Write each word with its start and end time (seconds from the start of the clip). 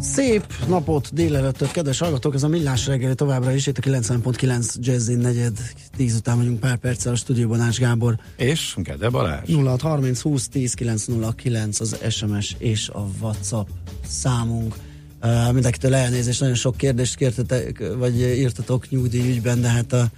Szép 0.00 0.54
napot 0.68 1.14
délelőttöt, 1.14 1.70
kedves 1.70 1.98
hallgatók, 1.98 2.34
ez 2.34 2.42
a 2.42 2.48
Millás 2.48 2.86
reggeli 2.86 3.14
továbbra 3.14 3.52
is, 3.52 3.66
itt 3.66 3.78
a 3.78 3.80
90.9 3.80 4.74
Jazzin 4.80 5.18
negyed, 5.18 5.58
10 5.96 6.16
után 6.16 6.36
vagyunk 6.36 6.60
pár 6.60 6.76
perccel 6.76 7.12
a 7.12 7.16
stúdióban 7.16 7.60
Ács 7.60 7.78
Gábor. 7.78 8.18
És 8.36 8.74
Gede 8.76 9.08
Balázs. 9.08 9.54
0630 9.54 10.20
20 10.20 10.48
10 10.48 10.74
909 10.74 11.80
az 11.80 11.96
SMS 12.10 12.56
és 12.58 12.88
a 12.88 13.08
WhatsApp 13.20 13.68
számunk. 14.06 14.74
Uh, 15.22 15.52
mindenkitől 15.52 15.94
elnézést, 15.94 16.40
nagyon 16.40 16.54
sok 16.54 16.76
kérdést 16.76 17.16
kértetek, 17.16 17.82
vagy 17.96 18.20
írtatok 18.20 18.88
nyugdíjügyben, 18.88 19.60
de 19.60 19.68
hát 19.68 19.92
a, 19.92 20.08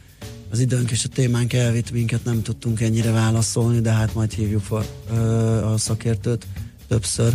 az 0.51 0.59
időnk 0.59 0.91
és 0.91 1.05
a 1.05 1.09
témánk 1.09 1.53
elvitt 1.53 1.91
minket, 1.91 2.25
nem 2.25 2.43
tudtunk 2.43 2.81
ennyire 2.81 3.11
válaszolni, 3.11 3.81
de 3.81 3.91
hát 3.91 4.15
majd 4.15 4.33
hívjuk 4.33 4.63
for, 4.63 4.85
uh, 5.11 5.73
a 5.73 5.79
szakértőt 5.79 6.47
többször. 6.89 7.33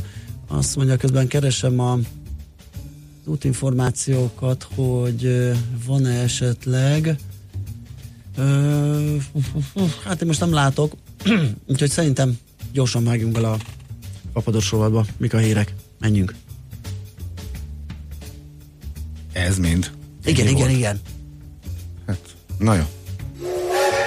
Azt 0.47 0.75
mondja, 0.75 0.97
közben 0.97 1.27
keresem 1.27 1.79
a 1.79 1.99
útinformációkat, 3.27 4.67
hogy 4.75 5.51
van-e 5.85 6.21
esetleg 6.21 7.17
hát 10.03 10.21
én 10.21 10.27
most 10.27 10.39
nem 10.39 10.53
látok, 10.53 10.93
úgyhogy 11.69 11.89
szerintem 11.89 12.37
gyorsan 12.71 13.03
vágjunk 13.03 13.33
bele 13.33 13.49
a 13.49 13.57
papados 14.33 14.71
rovatba. 14.71 15.05
Mik 15.17 15.33
a 15.33 15.37
hírek? 15.37 15.73
Menjünk. 15.99 16.35
Ez 19.31 19.57
mind. 19.57 19.91
Igen, 20.25 20.47
igen, 20.47 20.69
igen. 20.69 20.99
Hát, 22.07 22.35
na 22.57 22.73
jó. 22.73 22.83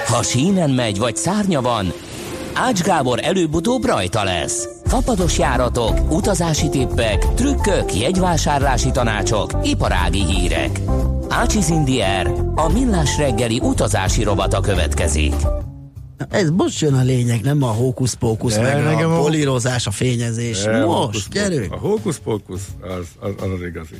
Ha 0.06 0.22
sínen 0.22 0.70
megy, 0.70 0.98
vagy 0.98 1.16
szárnya 1.16 1.60
van, 1.60 1.92
Ács 2.52 2.80
Gábor 2.80 3.18
előbb-utóbb 3.22 3.84
rajta 3.84 4.24
lesz. 4.24 4.68
Fapados 4.88 5.38
járatok, 5.38 6.10
utazási 6.12 6.68
tippek, 6.68 7.34
trükkök, 7.34 7.94
jegyvásárlási 7.94 8.90
tanácsok, 8.90 9.50
iparági 9.62 10.24
hírek. 10.24 10.80
Ácsiz 11.28 11.68
Indier, 11.68 12.26
a 12.54 12.68
millás 12.72 13.16
reggeli 13.16 13.58
utazási 13.62 14.22
rovata 14.22 14.60
következik. 14.60 15.34
Ez 16.30 16.50
most 16.50 16.80
jön 16.80 16.94
a 16.94 17.02
lényeg, 17.02 17.40
nem 17.40 17.62
a 17.62 17.66
hókusz-pókusz, 17.66 18.54
De 18.54 18.80
meg 18.82 19.04
a 19.04 19.14
a- 19.18 19.20
polírozás, 19.22 19.86
a 19.86 19.90
fényezés. 19.90 20.62
De, 20.62 20.84
most, 20.84 21.28
gyerünk! 21.30 21.72
A 21.72 21.76
hókusz-pókusz, 21.76 22.66
az, 22.80 23.06
az, 23.20 23.30
az 23.38 23.50
az 23.50 23.66
igazi. 23.66 23.94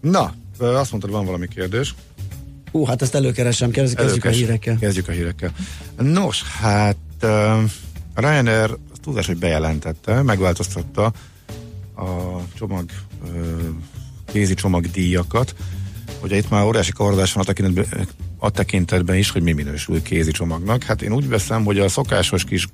Na, 0.00 0.32
azt 0.58 0.90
mondtad, 0.90 1.10
van 1.12 1.24
valami 1.24 1.48
kérdés. 1.48 1.94
Hú, 2.72 2.84
hát 2.84 3.02
ezt 3.02 3.14
előkeresem, 3.14 3.70
kezdjük, 3.70 3.98
kezdjük 3.98 4.24
a 4.24 4.28
Előkes- 4.28 4.44
hírekkel. 4.46 4.76
Kezdjük 4.78 5.08
a 5.08 5.12
hírekkel. 5.12 5.50
Nos, 5.96 6.42
hát 6.60 6.96
uh, 7.22 7.30
Ryanair 8.14 8.76
tudás, 9.08 9.26
hogy 9.26 9.38
bejelentette, 9.38 10.22
megváltoztatta 10.22 11.12
a 11.96 12.40
csomag, 12.54 12.90
kézi 14.32 14.54
csomag 14.54 14.90
díjakat. 14.90 15.54
Ugye 16.22 16.36
itt 16.36 16.50
már 16.50 16.64
óriási 16.64 16.92
kavarodás 16.92 17.32
van 17.32 17.42
a 17.42 17.46
tekintetben, 17.46 18.08
a 18.38 18.50
tekintetben 18.50 19.16
is, 19.16 19.30
hogy 19.30 19.42
mi 19.42 19.52
minősül 19.52 20.02
kézi 20.02 20.30
csomagnak. 20.30 20.82
Hát 20.82 21.02
én 21.02 21.12
úgy 21.12 21.28
veszem, 21.28 21.64
hogy 21.64 21.78
a 21.78 21.88
szokásos 21.88 22.44
kis 22.44 22.66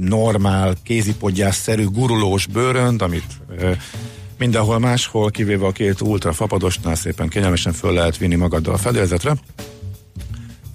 normál, 0.00 0.74
kézipodgyás-szerű 0.82 1.84
gurulós 1.84 2.46
bőrönt, 2.46 3.02
amit 3.02 3.40
ö, 3.58 3.72
mindenhol 4.38 4.78
máshol, 4.78 5.30
kivéve 5.30 5.66
a 5.66 5.72
két 5.72 6.00
ultra 6.00 6.32
fapadosnál 6.32 6.94
szépen 6.94 7.28
kényelmesen 7.28 7.72
föl 7.72 7.92
lehet 7.92 8.16
vinni 8.16 8.34
magaddal 8.34 8.74
a 8.74 8.78
fedélzetre, 8.78 9.34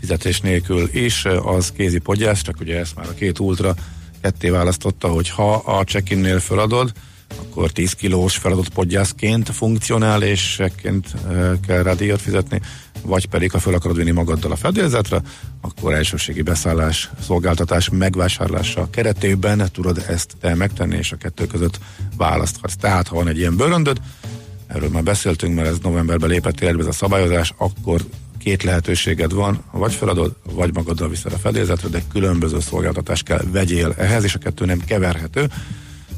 fizetés 0.05 0.41
nélkül 0.41 0.89
is, 0.93 1.25
az 1.43 1.71
kézi 1.77 1.99
podgyász, 1.99 2.41
csak 2.41 2.59
ugye 2.59 2.79
ezt 2.79 2.95
már 2.95 3.07
a 3.07 3.13
két 3.13 3.39
ultra 3.39 3.73
ketté 4.21 4.49
választotta, 4.49 5.07
hogy 5.07 5.29
ha 5.29 5.53
a 5.53 5.83
check-innél 5.83 6.39
feladod, 6.39 6.91
akkor 7.39 7.71
10 7.71 7.93
kilós 7.93 8.37
feladott 8.37 8.69
podgyászként 8.69 9.49
funkcionál, 9.49 10.23
és 10.23 10.59
ekként 10.59 11.13
kell 11.67 11.83
rá 11.83 11.93
díjat 11.93 12.21
fizetni, 12.21 12.61
vagy 13.01 13.25
pedig 13.25 13.51
ha 13.51 13.59
fel 13.59 13.73
akarod 13.73 13.97
vinni 13.97 14.11
magaddal 14.11 14.51
a 14.51 14.55
fedélzetre, 14.55 15.21
akkor 15.61 15.93
elsőségi 15.93 16.41
beszállás, 16.41 17.09
szolgáltatás 17.21 17.89
megvásárlása 17.89 18.89
keretében 18.89 19.69
tudod 19.71 20.05
ezt 20.07 20.35
te 20.41 20.55
megtenni, 20.55 20.97
és 20.97 21.11
a 21.11 21.17
kettő 21.17 21.47
között 21.47 21.79
választhatsz. 22.17 22.75
Tehát, 22.75 23.07
ha 23.07 23.15
van 23.15 23.27
egy 23.27 23.37
ilyen 23.37 23.55
bőröndöd, 23.55 23.97
erről 24.67 24.89
már 24.89 25.03
beszéltünk, 25.03 25.55
mert 25.55 25.67
ez 25.67 25.77
novemberben 25.81 26.29
lépett 26.29 26.61
életbe 26.61 26.81
ez 26.81 26.87
a 26.87 26.91
szabályozás, 26.91 27.53
akkor 27.57 28.01
két 28.45 28.63
lehetőséged 28.63 29.33
van, 29.33 29.63
vagy 29.71 29.93
feladod, 29.93 30.35
vagy 30.51 30.73
magaddal 30.73 31.09
viszed 31.09 31.33
a 31.33 31.37
fedélzetre, 31.37 31.87
de 31.87 32.01
különböző 32.11 32.59
szolgáltatást 32.59 33.23
kell 33.23 33.43
vegyél 33.51 33.93
ehhez, 33.97 34.23
és 34.23 34.35
a 34.35 34.37
kettő 34.37 34.65
nem 34.65 34.79
keverhető. 34.85 35.47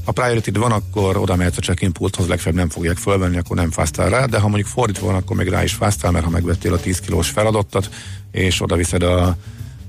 Ha 0.05 0.11
priority 0.11 0.57
van, 0.57 0.71
akkor 0.71 1.17
oda 1.17 1.35
mehetsz 1.35 1.57
a 1.57 1.61
check-in 1.61 1.91
pulthoz, 1.91 2.27
legfeljebb 2.27 2.59
nem 2.59 2.69
fogják 2.69 2.97
fölvenni, 2.97 3.37
akkor 3.37 3.55
nem 3.55 3.71
fáztál 3.71 4.09
rá, 4.09 4.25
de 4.25 4.39
ha 4.39 4.47
mondjuk 4.47 4.67
fordítva 4.67 5.05
van, 5.05 5.15
akkor 5.15 5.35
még 5.35 5.47
rá 5.47 5.63
is 5.63 5.73
fáztál, 5.73 6.11
mert 6.11 6.23
ha 6.25 6.29
megvettél 6.29 6.73
a 6.73 6.79
10 6.79 6.99
kilós 6.99 7.29
feladottat, 7.29 7.89
és 8.31 8.61
oda 8.61 8.75
viszed 8.75 9.03
a, 9.03 9.37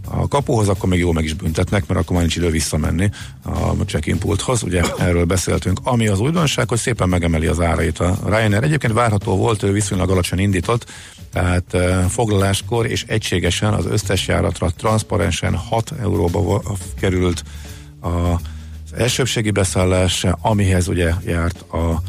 a 0.05 0.28
kapuhoz, 0.28 0.69
akkor 0.69 0.88
még 0.88 0.99
jó 0.99 1.12
meg 1.12 1.25
is 1.25 1.34
büntetnek, 1.34 1.87
mert 1.87 2.00
akkor 2.00 2.12
már 2.12 2.20
nincs 2.20 2.37
idő 2.37 2.50
visszamenni 2.50 3.10
a 3.43 3.84
check-in 3.87 4.19
pulthoz. 4.19 4.62
Ugye 4.62 4.82
erről 4.99 5.25
beszéltünk. 5.25 5.81
Ami 5.82 6.06
az 6.06 6.20
újdonság, 6.20 6.69
hogy 6.69 6.78
szépen 6.78 7.09
megemeli 7.09 7.47
az 7.47 7.60
árait 7.60 7.99
a 7.99 8.19
Ryanair. 8.25 8.62
Egyébként 8.62 8.93
várható 8.93 9.37
volt, 9.37 9.62
ő 9.62 9.72
viszonylag 9.72 10.10
alacsony 10.10 10.38
indított, 10.38 10.87
tehát 11.33 11.65
uh, 11.72 12.05
foglaláskor 12.05 12.87
és 12.87 13.05
egységesen 13.06 13.72
az 13.72 13.87
összes 13.87 14.27
járatra 14.27 14.71
transzparensen 14.71 15.55
6 15.56 15.93
euróba 16.00 16.62
került 17.00 17.44
az 18.00 18.93
elsőbségi 18.97 19.50
beszállás, 19.50 20.27
amihez 20.41 20.88
ugye 20.88 21.12
járt 21.25 21.61
a 21.61 22.03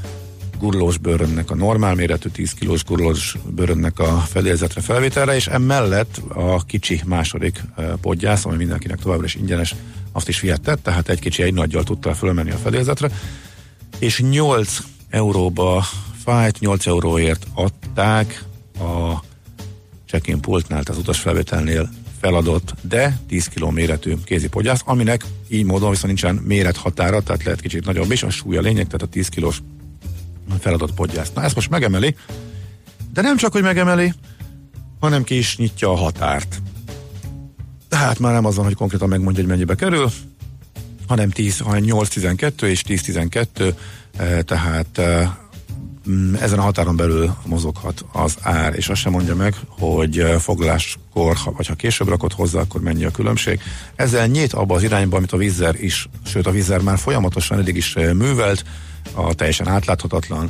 gurulós 0.59 0.97
bőrönnek, 0.97 1.51
a 1.51 1.55
normál 1.55 1.95
méretű 1.95 2.29
10 2.29 2.53
kilós 2.53 2.83
gurulós 2.83 3.35
bőrönnek 3.55 3.99
a 3.99 4.17
fedélzetre 4.17 4.81
felvételre, 4.81 5.35
és 5.35 5.47
emellett 5.47 6.21
a 6.27 6.63
kicsi 6.65 7.01
második 7.05 7.61
eh, 7.75 7.85
podgyász, 8.01 8.45
ami 8.45 8.55
mindenkinek 8.55 8.99
továbbra 8.99 9.25
is 9.25 9.35
ingyenes, 9.35 9.75
azt 10.11 10.27
is 10.27 10.39
vihetett, 10.39 10.83
tehát 10.83 11.09
egy 11.09 11.19
kicsi 11.19 11.43
egy 11.43 11.53
nagyjal 11.53 11.83
tudta 11.83 12.13
fölmenni 12.13 12.51
a 12.51 12.57
fedélzetre, 12.57 13.09
és 13.99 14.19
8 14.19 14.77
euróba 15.09 15.85
fájt, 16.23 16.59
8 16.59 16.87
euróért 16.87 17.47
adták 17.53 18.43
a 18.79 19.23
check-in 20.07 20.39
pultnál, 20.39 20.83
tehát 20.83 20.99
az 20.99 21.07
utasfelvételnél 21.07 21.89
feladott, 22.19 22.73
de 22.81 23.19
10 23.27 23.47
kg 23.47 23.71
méretű 23.71 24.13
kézipodgyász, 24.23 24.81
aminek 24.85 25.25
így 25.47 25.65
módon 25.65 25.89
viszont 25.89 26.07
nincsen 26.07 26.35
mérethatára, 26.35 27.21
tehát 27.21 27.43
lehet 27.43 27.61
kicsit 27.61 27.85
nagyobb 27.85 28.11
is, 28.11 28.23
a 28.23 28.29
súlya 28.29 28.61
lényeg, 28.61 28.85
tehát 28.85 29.01
a 29.01 29.07
10 29.07 29.27
kilós 29.27 29.61
feladott 30.59 30.93
podgyász. 30.93 31.31
Na 31.33 31.43
ezt 31.43 31.55
most 31.55 31.69
megemeli, 31.69 32.15
de 33.13 33.21
nem 33.21 33.37
csak, 33.37 33.51
hogy 33.51 33.61
megemeli, 33.61 34.13
hanem 34.99 35.23
ki 35.23 35.37
is 35.37 35.57
nyitja 35.57 35.91
a 35.91 35.95
határt. 35.95 36.61
Tehát 37.87 38.19
már 38.19 38.33
nem 38.33 38.45
az 38.45 38.55
van, 38.55 38.65
hogy 38.65 38.75
konkrétan 38.75 39.09
megmondja, 39.09 39.41
hogy 39.41 39.51
mennyibe 39.51 39.75
kerül, 39.75 40.11
hanem 41.07 41.29
10, 41.29 41.59
hanem 41.59 41.83
8-12 41.85 42.61
és 42.61 42.83
10-12, 42.87 43.73
eh, 44.17 44.41
tehát 44.41 44.97
eh, 44.97 45.29
ezen 46.39 46.59
a 46.59 46.61
határon 46.61 46.95
belül 46.95 47.35
mozoghat 47.45 48.05
az 48.11 48.37
ár, 48.41 48.73
és 48.75 48.89
azt 48.89 49.01
sem 49.01 49.11
mondja 49.11 49.35
meg, 49.35 49.55
hogy 49.67 50.25
foglaláskor, 50.39 51.37
vagy 51.43 51.67
ha 51.67 51.75
később 51.75 52.07
rakod 52.07 52.33
hozzá, 52.33 52.59
akkor 52.59 52.81
mennyi 52.81 53.05
a 53.05 53.11
különbség. 53.11 53.59
Ezzel 53.95 54.27
nyit 54.27 54.53
abba 54.53 54.75
az 54.75 54.83
irányba, 54.83 55.17
amit 55.17 55.31
a 55.31 55.37
vízzer 55.37 55.75
is, 55.83 56.09
sőt 56.25 56.47
a 56.47 56.51
vízzer 56.51 56.81
már 56.81 56.97
folyamatosan 56.97 57.59
eddig 57.59 57.75
is 57.75 57.93
művelt, 57.93 58.63
a 59.13 59.33
teljesen 59.33 59.67
átláthatatlan 59.67 60.49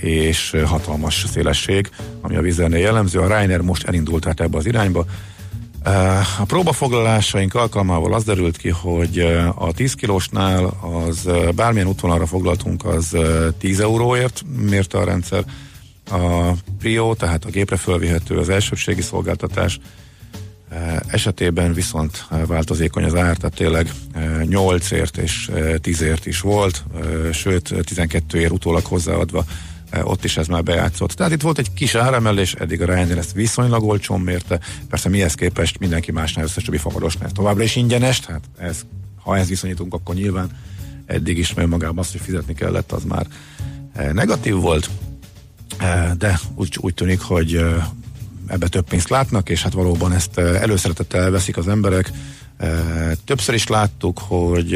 és 0.00 0.56
hatalmas 0.64 1.24
szélesség, 1.32 1.90
ami 2.20 2.36
a 2.36 2.40
vízernél 2.40 2.80
jellemző. 2.80 3.20
A 3.20 3.26
Reiner 3.26 3.60
most 3.60 3.84
elindult 3.84 4.22
tehát 4.22 4.40
ebbe 4.40 4.56
az 4.58 4.66
irányba, 4.66 5.04
A 6.38 6.44
próbafoglalásaink 6.46 7.54
alkalmával 7.54 8.14
az 8.14 8.24
derült 8.24 8.56
ki, 8.56 8.68
hogy 8.68 9.22
uh, 9.22 9.62
a 9.62 9.72
10 9.72 9.94
kilósnál 9.94 10.64
az 10.64 11.22
uh, 11.26 11.52
bármilyen 11.52 11.88
útvonalra 11.88 12.26
foglaltunk, 12.26 12.84
az 12.84 13.08
uh, 13.12 13.46
10 13.58 13.80
euróért 13.80 14.44
mérte 14.60 14.98
a 14.98 15.04
rendszer. 15.04 15.44
A 16.10 16.50
Prio, 16.78 17.14
tehát 17.14 17.44
a 17.44 17.50
gépre 17.50 17.76
fölvihető 17.76 18.38
az 18.38 18.48
elsőbségi 18.48 19.02
szolgáltatás 19.02 19.78
esetében 21.06 21.72
viszont 21.72 22.26
változékony 22.46 23.04
az 23.04 23.14
ár, 23.14 23.36
tehát 23.36 23.56
tényleg 23.56 23.90
uh, 24.14 24.42
8ért 24.44 25.16
és 25.16 25.48
uh, 25.48 25.74
10ért 25.82 26.22
is 26.24 26.40
volt, 26.40 26.84
sőt 27.32 27.74
12 27.84 28.40
ér 28.40 28.52
utólag 28.52 28.84
hozzáadva 28.84 29.44
ott 30.02 30.24
is 30.24 30.36
ez 30.36 30.46
már 30.46 30.62
bejátszott. 30.62 31.10
Tehát 31.10 31.32
itt 31.32 31.40
volt 31.40 31.58
egy 31.58 31.72
kis 31.72 31.94
áremelés, 31.94 32.54
eddig 32.54 32.82
a 32.82 32.84
Ryanair 32.84 33.18
ezt 33.18 33.32
viszonylag 33.32 33.82
olcsón 33.82 34.20
mérte, 34.20 34.60
persze 34.88 35.08
mihez 35.08 35.34
képest 35.34 35.78
mindenki 35.78 36.12
másnál 36.12 36.44
összes 36.44 36.64
többi 36.64 36.76
fapadosnál 36.76 37.30
továbbra 37.30 37.62
is 37.62 37.76
ingyenes, 37.76 38.20
tehát 38.20 38.42
ez, 38.58 38.80
ha 39.22 39.36
ezt 39.36 39.48
viszonyítunk, 39.48 39.94
akkor 39.94 40.14
nyilván 40.14 40.50
eddig 41.06 41.38
is 41.38 41.54
magában 41.54 41.98
azt, 41.98 42.12
hogy 42.12 42.20
fizetni 42.20 42.54
kellett, 42.54 42.92
az 42.92 43.04
már 43.04 43.26
negatív 44.12 44.54
volt, 44.54 44.90
de 46.18 46.40
úgy, 46.54 46.76
úgy 46.80 46.94
tűnik, 46.94 47.20
hogy 47.20 47.64
ebbe 48.46 48.68
több 48.68 48.88
pénzt 48.88 49.08
látnak, 49.08 49.48
és 49.48 49.62
hát 49.62 49.72
valóban 49.72 50.12
ezt 50.12 50.38
előszeretettel 50.38 51.30
veszik 51.30 51.56
az 51.56 51.68
emberek. 51.68 52.10
Többször 53.24 53.54
is 53.54 53.66
láttuk, 53.66 54.18
hogy 54.18 54.68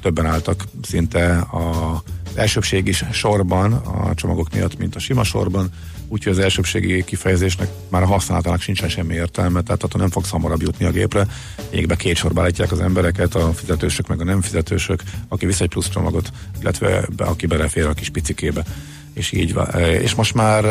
többen 0.00 0.26
álltak 0.26 0.64
szinte 0.82 1.38
a 1.38 2.02
elsőbségi 2.38 2.92
sorban 3.12 3.72
a 3.72 4.14
csomagok 4.14 4.52
miatt, 4.52 4.78
mint 4.78 4.96
a 4.96 4.98
sima 4.98 5.24
sorban, 5.24 5.70
úgyhogy 6.08 6.32
az 6.32 6.38
elsőbségi 6.38 7.04
kifejezésnek 7.04 7.68
már 7.88 8.02
a 8.02 8.06
használatának 8.06 8.60
sincsen 8.60 8.88
semmi 8.88 9.14
értelme, 9.14 9.62
tehát 9.62 9.82
attól 9.82 10.00
nem 10.00 10.10
fogsz 10.10 10.30
hamarabb 10.30 10.62
jutni 10.62 10.84
a 10.84 10.90
gépre. 10.90 11.26
Égbe 11.70 11.96
két 11.96 12.16
sorba 12.16 12.42
állítják 12.42 12.72
az 12.72 12.80
embereket, 12.80 13.34
a 13.34 13.52
fizetősök 13.52 14.06
meg 14.06 14.20
a 14.20 14.24
nem 14.24 14.40
fizetősök, 14.40 15.02
aki 15.28 15.46
visz 15.46 15.60
egy 15.60 15.68
plusz 15.68 15.88
csomagot, 15.88 16.32
illetve 16.60 17.08
aki 17.16 17.46
belefér 17.46 17.86
a 17.86 17.92
kis 17.92 18.08
picikébe 18.08 18.64
és 19.12 19.32
így 19.32 19.52
van. 19.52 19.68
És 19.80 20.14
most 20.14 20.34
már 20.34 20.64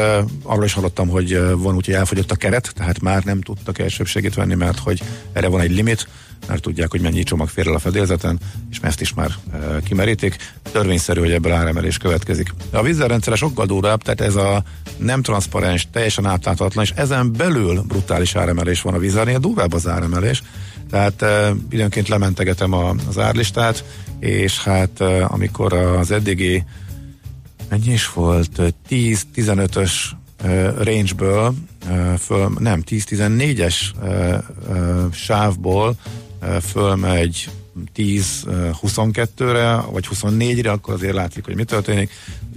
arról 0.44 0.64
is 0.64 0.74
hallottam, 0.74 1.08
hogy 1.08 1.40
van 1.40 1.76
úgy, 1.76 1.86
hogy 1.86 1.94
elfogyott 1.94 2.32
a 2.32 2.36
keret, 2.36 2.72
tehát 2.76 3.02
már 3.02 3.24
nem 3.24 3.42
tudtak 3.42 3.80
elsőbségét 3.80 4.34
venni, 4.34 4.56
mert 4.56 4.80
hogy 4.80 5.02
erre 5.34 5.48
van 5.48 5.62
egy 5.62 5.72
limit, 5.72 6.08
mert 6.48 6.62
tudják, 6.62 6.92
hogy 6.92 7.02
mennyi 7.02 7.24
csomag 7.24 7.48
fér 7.48 7.68
el 7.68 7.74
a 7.74 7.80
fedélzeten, 7.80 8.40
és 8.72 8.80
ezt 8.82 9.02
is 9.02 9.14
már 9.14 9.32
e, 9.54 9.58
kimerítik. 9.84 10.36
Törvényszerű, 10.72 11.20
hogy 11.20 11.32
ebből 11.32 11.52
áremelés 11.52 11.98
következik. 11.98 12.54
A 12.72 12.82
vízzelrendszer 12.82 13.38
sokkal 13.38 13.66
durvább, 13.66 14.02
tehát 14.02 14.22
ez 14.22 14.36
a 14.36 14.64
nem 14.98 15.22
transzparens, 15.22 15.88
teljesen 15.92 16.26
átláthatatlan, 16.26 16.84
és 16.84 16.92
ezen 16.96 17.34
belül 17.34 17.82
brutális 17.82 18.36
áremelés 18.36 18.82
van 18.82 18.94
a 18.94 18.98
vízzelnél, 19.00 19.40
durvább 19.40 19.74
az 19.74 19.88
áremelés. 19.88 20.44
Tehát 20.90 21.22
e, 21.22 21.54
időnként 21.70 22.08
lementegetem 22.08 22.74
a, 22.74 22.96
az 23.08 23.18
árlistát, 23.18 23.84
és 24.20 24.64
hát 24.64 25.02
e, 25.02 25.26
amikor 25.26 25.74
az 25.74 26.12
eddigi 26.12 26.64
mennyi 27.70 27.92
is 27.92 28.14
volt, 28.14 28.62
10-15-ös 28.90 29.92
rangeből, 30.78 31.54
föl, 32.18 32.52
nem, 32.60 32.84
10-14-es 32.90 33.76
sávból 35.12 35.96
fölmegy 36.62 37.50
10-22-re, 37.96 39.76
vagy 39.76 40.08
24-re, 40.14 40.72
akkor 40.72 40.94
azért 40.94 41.14
látszik, 41.14 41.46
hogy 41.46 41.56
mi 41.56 41.64
történik. 41.64 42.12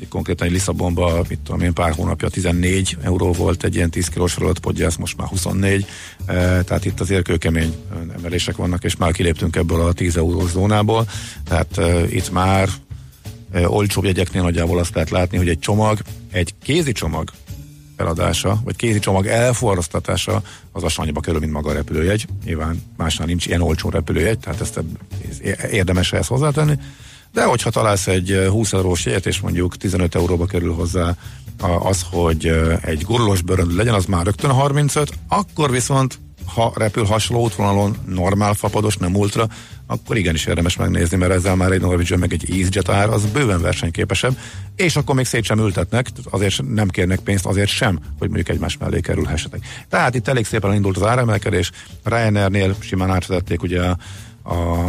Konkrétan 0.08 0.46
egy 0.46 0.52
Lisszabonban, 0.52 1.24
mit 1.28 1.38
tudom 1.38 1.60
én, 1.60 1.72
pár 1.72 1.92
hónapja 1.92 2.28
14 2.28 2.96
euró 3.02 3.32
volt 3.32 3.64
egy 3.64 3.74
ilyen 3.74 3.90
10 3.90 4.08
kilós 4.08 4.36
podja, 4.60 4.86
ez 4.86 4.96
most 4.96 5.16
már 5.16 5.28
24, 5.28 5.86
tehát 6.26 6.84
itt 6.84 7.00
azért 7.00 7.24
kőkemény 7.24 7.74
emelések 8.16 8.56
vannak, 8.56 8.84
és 8.84 8.96
már 8.96 9.12
kiléptünk 9.12 9.56
ebből 9.56 9.80
a 9.80 9.92
10 9.92 10.16
eurós 10.16 10.50
zónából, 10.50 11.06
tehát 11.44 11.80
itt 12.10 12.30
már 12.30 12.68
olcsóbb 13.64 14.04
jegyeknél 14.04 14.42
nagyjából 14.42 14.78
azt 14.78 14.94
lehet 14.94 15.10
látni, 15.10 15.36
hogy 15.36 15.48
egy 15.48 15.58
csomag, 15.58 15.98
egy 16.30 16.54
kézi 16.62 16.92
csomag 16.92 17.30
feladása, 18.00 18.60
vagy 18.64 18.76
kézi 18.76 18.98
csomag 18.98 19.26
elforrasztatása 19.26 20.42
az 20.72 20.84
a 20.84 20.88
sanyba 20.88 21.20
kerül, 21.20 21.40
mint 21.40 21.52
maga 21.52 21.70
a 21.70 21.72
repülőjegy. 21.72 22.26
Nyilván 22.44 22.82
másnál 22.96 23.26
nincs 23.26 23.46
ilyen 23.46 23.60
olcsó 23.60 23.90
repülőjegy, 23.90 24.38
tehát 24.38 24.60
ezt 24.60 24.80
érdemes 25.70 26.12
ezt 26.12 26.28
hozzátenni. 26.28 26.78
De 27.32 27.44
hogyha 27.44 27.70
találsz 27.70 28.06
egy 28.06 28.46
20 28.50 28.72
eurós 28.72 29.04
jegyet, 29.04 29.26
és 29.26 29.40
mondjuk 29.40 29.76
15 29.76 30.14
euróba 30.14 30.46
kerül 30.46 30.74
hozzá 30.74 31.16
az, 31.82 32.04
hogy 32.10 32.46
egy 32.82 33.02
gurulós 33.02 33.42
bőröndű 33.42 33.74
legyen, 33.74 33.94
az 33.94 34.04
már 34.04 34.24
rögtön 34.24 34.50
35, 34.50 35.12
akkor 35.28 35.70
viszont 35.70 36.18
ha 36.54 36.72
repül 36.74 37.04
hasonló 37.04 37.42
útvonalon 37.42 37.96
normál 38.06 38.54
fapados, 38.54 38.96
nem 38.96 39.14
ultra, 39.14 39.48
akkor 39.90 40.16
igenis 40.16 40.46
érdemes 40.46 40.76
megnézni, 40.76 41.16
mert 41.16 41.32
ezzel 41.32 41.56
már 41.56 41.72
egy 41.72 41.80
Norwegian 41.80 42.18
meg 42.18 42.32
egy 42.32 42.50
EasyJet 42.50 42.88
ár, 42.88 43.08
az 43.08 43.24
bőven 43.24 43.60
versenyképesebb, 43.60 44.38
és 44.76 44.96
akkor 44.96 45.14
még 45.14 45.24
szét 45.24 45.44
sem 45.44 45.58
ültetnek, 45.58 46.06
azért 46.30 46.62
nem 46.68 46.88
kérnek 46.88 47.18
pénzt, 47.18 47.46
azért 47.46 47.68
sem, 47.68 47.98
hogy 48.18 48.28
mondjuk 48.28 48.48
egymás 48.48 48.76
mellé 48.76 49.00
kerülhessetek. 49.00 49.60
Tehát 49.88 50.14
itt 50.14 50.28
elég 50.28 50.46
szépen 50.46 50.74
indult 50.74 50.96
az 50.96 51.06
áremelkedés, 51.06 51.70
Ryanairnél 52.04 52.76
simán 52.80 53.10
átvezették 53.10 53.62
ugye 53.62 53.82
a, 53.82 53.96
a 54.42 54.88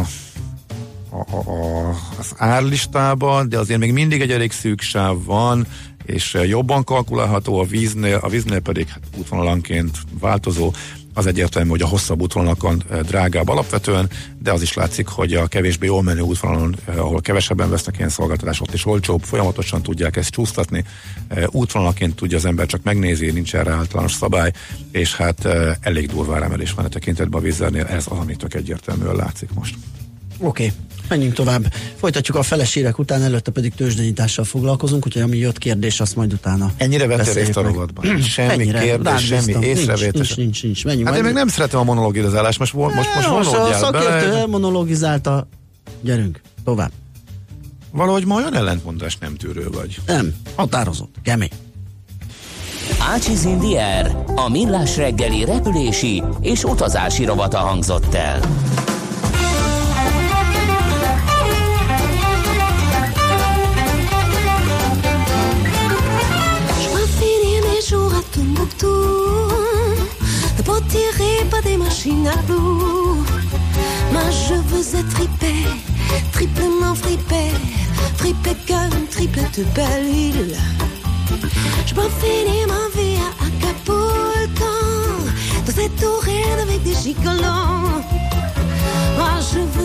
a, 1.14 1.36
a, 1.36 1.88
az 2.18 2.32
árlistában, 2.36 3.48
de 3.48 3.58
azért 3.58 3.80
még 3.80 3.92
mindig 3.92 4.20
egy 4.20 4.30
elég 4.30 4.52
szűk 4.52 4.80
sáv 4.80 5.24
van, 5.24 5.66
és 6.04 6.38
jobban 6.48 6.84
kalkulálható 6.84 7.58
a 7.58 7.64
víznél, 7.64 8.18
a 8.22 8.28
víznél 8.28 8.60
pedig 8.60 8.88
hát 8.88 9.02
útvonalanként 9.16 9.98
változó 10.20 10.72
az 11.14 11.26
egyértelmű, 11.26 11.68
hogy 11.68 11.82
a 11.82 11.86
hosszabb 11.86 12.20
útvonalakon 12.20 12.82
eh, 12.90 13.00
drágább 13.00 13.48
alapvetően, 13.48 14.10
de 14.38 14.52
az 14.52 14.62
is 14.62 14.74
látszik, 14.74 15.06
hogy 15.06 15.34
a 15.34 15.46
kevésbé 15.46 15.86
jól 15.86 16.02
menő 16.02 16.20
útvonalon, 16.20 16.76
eh, 16.84 16.98
ahol 16.98 17.20
kevesebben 17.20 17.70
vesznek 17.70 17.96
ilyen 17.96 18.08
szolgáltatást, 18.08 18.60
ott 18.60 18.74
is 18.74 18.86
olcsóbb, 18.86 19.22
folyamatosan 19.22 19.82
tudják 19.82 20.16
ezt 20.16 20.30
csúsztatni. 20.30 20.84
Eh, 21.28 21.44
útvonalaként 21.50 22.14
tudja 22.14 22.36
az 22.36 22.44
ember 22.44 22.66
csak 22.66 22.82
megnézi, 22.82 23.30
nincs 23.30 23.54
erre 23.54 23.72
általános 23.72 24.12
szabály, 24.12 24.52
és 24.90 25.16
hát 25.16 25.48
elég 25.80 26.06
durvá 26.08 26.40
emelés 26.42 26.72
van 26.72 26.84
a 26.84 26.88
tekintetben 26.88 27.40
a 27.40 27.42
vízzelnél, 27.42 27.84
ez 27.84 28.06
az, 28.08 28.18
amit 28.18 28.38
tök 28.38 28.54
egyértelműen 28.54 29.16
látszik 29.16 29.48
most. 29.54 29.74
Oké, 30.38 30.64
okay. 30.64 30.72
menjünk 31.08 31.34
tovább. 31.34 31.72
Folytatjuk 31.96 32.36
a 32.36 32.42
felesérek 32.42 32.98
után, 32.98 33.22
előtte 33.22 33.50
pedig 33.50 33.74
tőzsdenyítással 33.74 34.44
foglalkozunk, 34.44 35.06
úgyhogy 35.06 35.22
ami 35.22 35.36
jött 35.36 35.58
kérdés, 35.58 36.00
azt 36.00 36.16
majd 36.16 36.32
utána 36.32 36.72
Ennyire 36.76 37.06
vettél 37.06 37.32
részt 37.32 37.56
a 37.56 37.62
rovatban? 37.62 38.20
Semmi 38.20 38.52
Ennyire, 38.52 38.80
kérdés, 38.80 39.26
semmi 39.26 39.66
észrevétel. 39.66 40.10
Nincs, 40.12 40.36
nincs, 40.36 40.62
nincs, 40.62 40.84
Menjünk 40.84 41.08
hát 41.08 41.16
én 41.16 41.22
meg 41.22 41.32
nem 41.32 41.48
szeretem 41.48 41.80
a 41.80 41.84
monologizálást, 41.84 42.58
most, 42.58 42.72
most, 42.72 42.94
most, 42.94 43.14
most 43.14 43.28
most 43.28 43.52
a 43.52 43.72
szakértő 43.72 44.46
monologizálta. 44.46 45.48
Gyerünk, 46.00 46.40
tovább. 46.64 46.90
Valahogy 47.90 48.26
ma 48.26 48.34
olyan 48.34 48.54
ellentmondás 48.54 49.16
nem 49.18 49.34
tűrő 49.34 49.68
vagy. 49.70 50.00
Nem, 50.06 50.34
határozott, 50.54 51.14
kemény. 51.22 51.50
Ácsiz 53.00 53.44
Indier, 53.44 54.16
a 54.34 54.48
millás 54.48 54.96
reggeli 54.96 55.44
repülési 55.44 56.22
és 56.40 56.64
utazási 56.64 57.24
rovata 57.24 57.58
hangzott 57.58 58.14
el. 58.14 58.40
Tiré 70.64 71.44
par 71.50 71.62
des 71.62 71.76
machines 71.76 72.26
à 72.26 72.36
loup. 72.48 73.24
Moi 74.12 74.22
je 74.30 74.54
veux 74.54 74.98
être 74.98 75.08
tripé, 75.14 75.54
triplement 76.32 76.94
fripé, 76.94 77.50
fripé 78.16 78.50
comme 78.66 79.06
triplette 79.10 79.60
belle 79.74 80.08
île. 80.08 80.56
Je 81.86 81.94
peux 81.94 82.10
finir 82.20 82.68
ma 82.68 83.00
vie 83.00 83.16
à 83.16 83.30
Acapulco, 83.46 84.72
dans 85.66 85.72
cette 85.72 86.04
oreille 86.04 86.60
avec 86.62 86.82
des 86.82 86.94
gigolos. 86.94 88.02
Moi 89.16 89.34
je 89.52 89.58
veux 89.58 89.81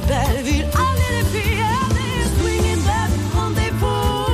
kadar 0.00 0.46
bir 0.46 0.62
an 0.62 0.96
herifi 0.96 1.56
Swinging 2.40 2.86
back 2.86 3.10
rendezvous 3.34 4.26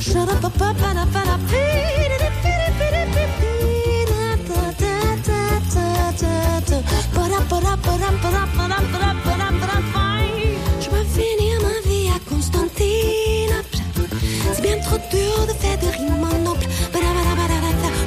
Shut 0.00 0.28
up, 0.28 0.44
up, 0.44 0.60
up, 0.60 0.82
and 0.82 0.98
up, 0.98 1.16
and 1.16 1.28
up, 1.28 1.40
Je 10.80 10.90
veux 10.90 11.04
finir 11.04 11.60
ma 11.62 11.88
vie 11.88 12.08
à 12.08 12.18
Constantinople. 12.30 13.78
C'est 14.52 14.62
bien 14.62 14.78
trop 14.80 14.98
dur 15.10 15.46
de 15.46 15.52
faire 15.52 15.78
de 15.78 15.86
rimes 15.86 16.24
en 16.24 16.38
noble. 16.44 16.66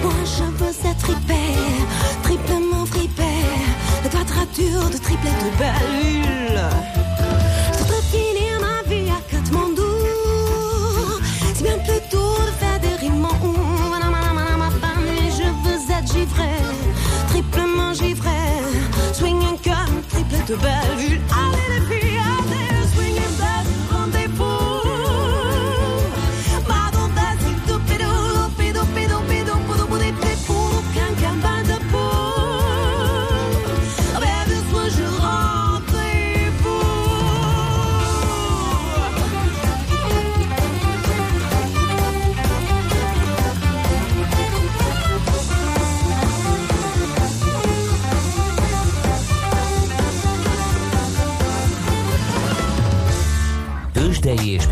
Moi 0.01 0.13
je 0.25 0.43
veux 0.43 0.75
être 0.89 1.09
hyper, 1.09 1.57
triplement 2.23 2.85
fripère. 2.85 3.69
La 4.03 4.09
quadrature 4.09 4.89
de 4.89 4.97
triplet 4.97 5.35
de 5.43 5.49
belle 5.57 7.18
comme 17.69 17.79
un 17.79 17.93
givré, 17.93 18.29
swing 19.13 19.37
un 19.43 19.57
comme 19.57 20.01
triple 20.09 20.45
de 20.47 20.55
belle 20.55 20.97
vue. 20.97 21.98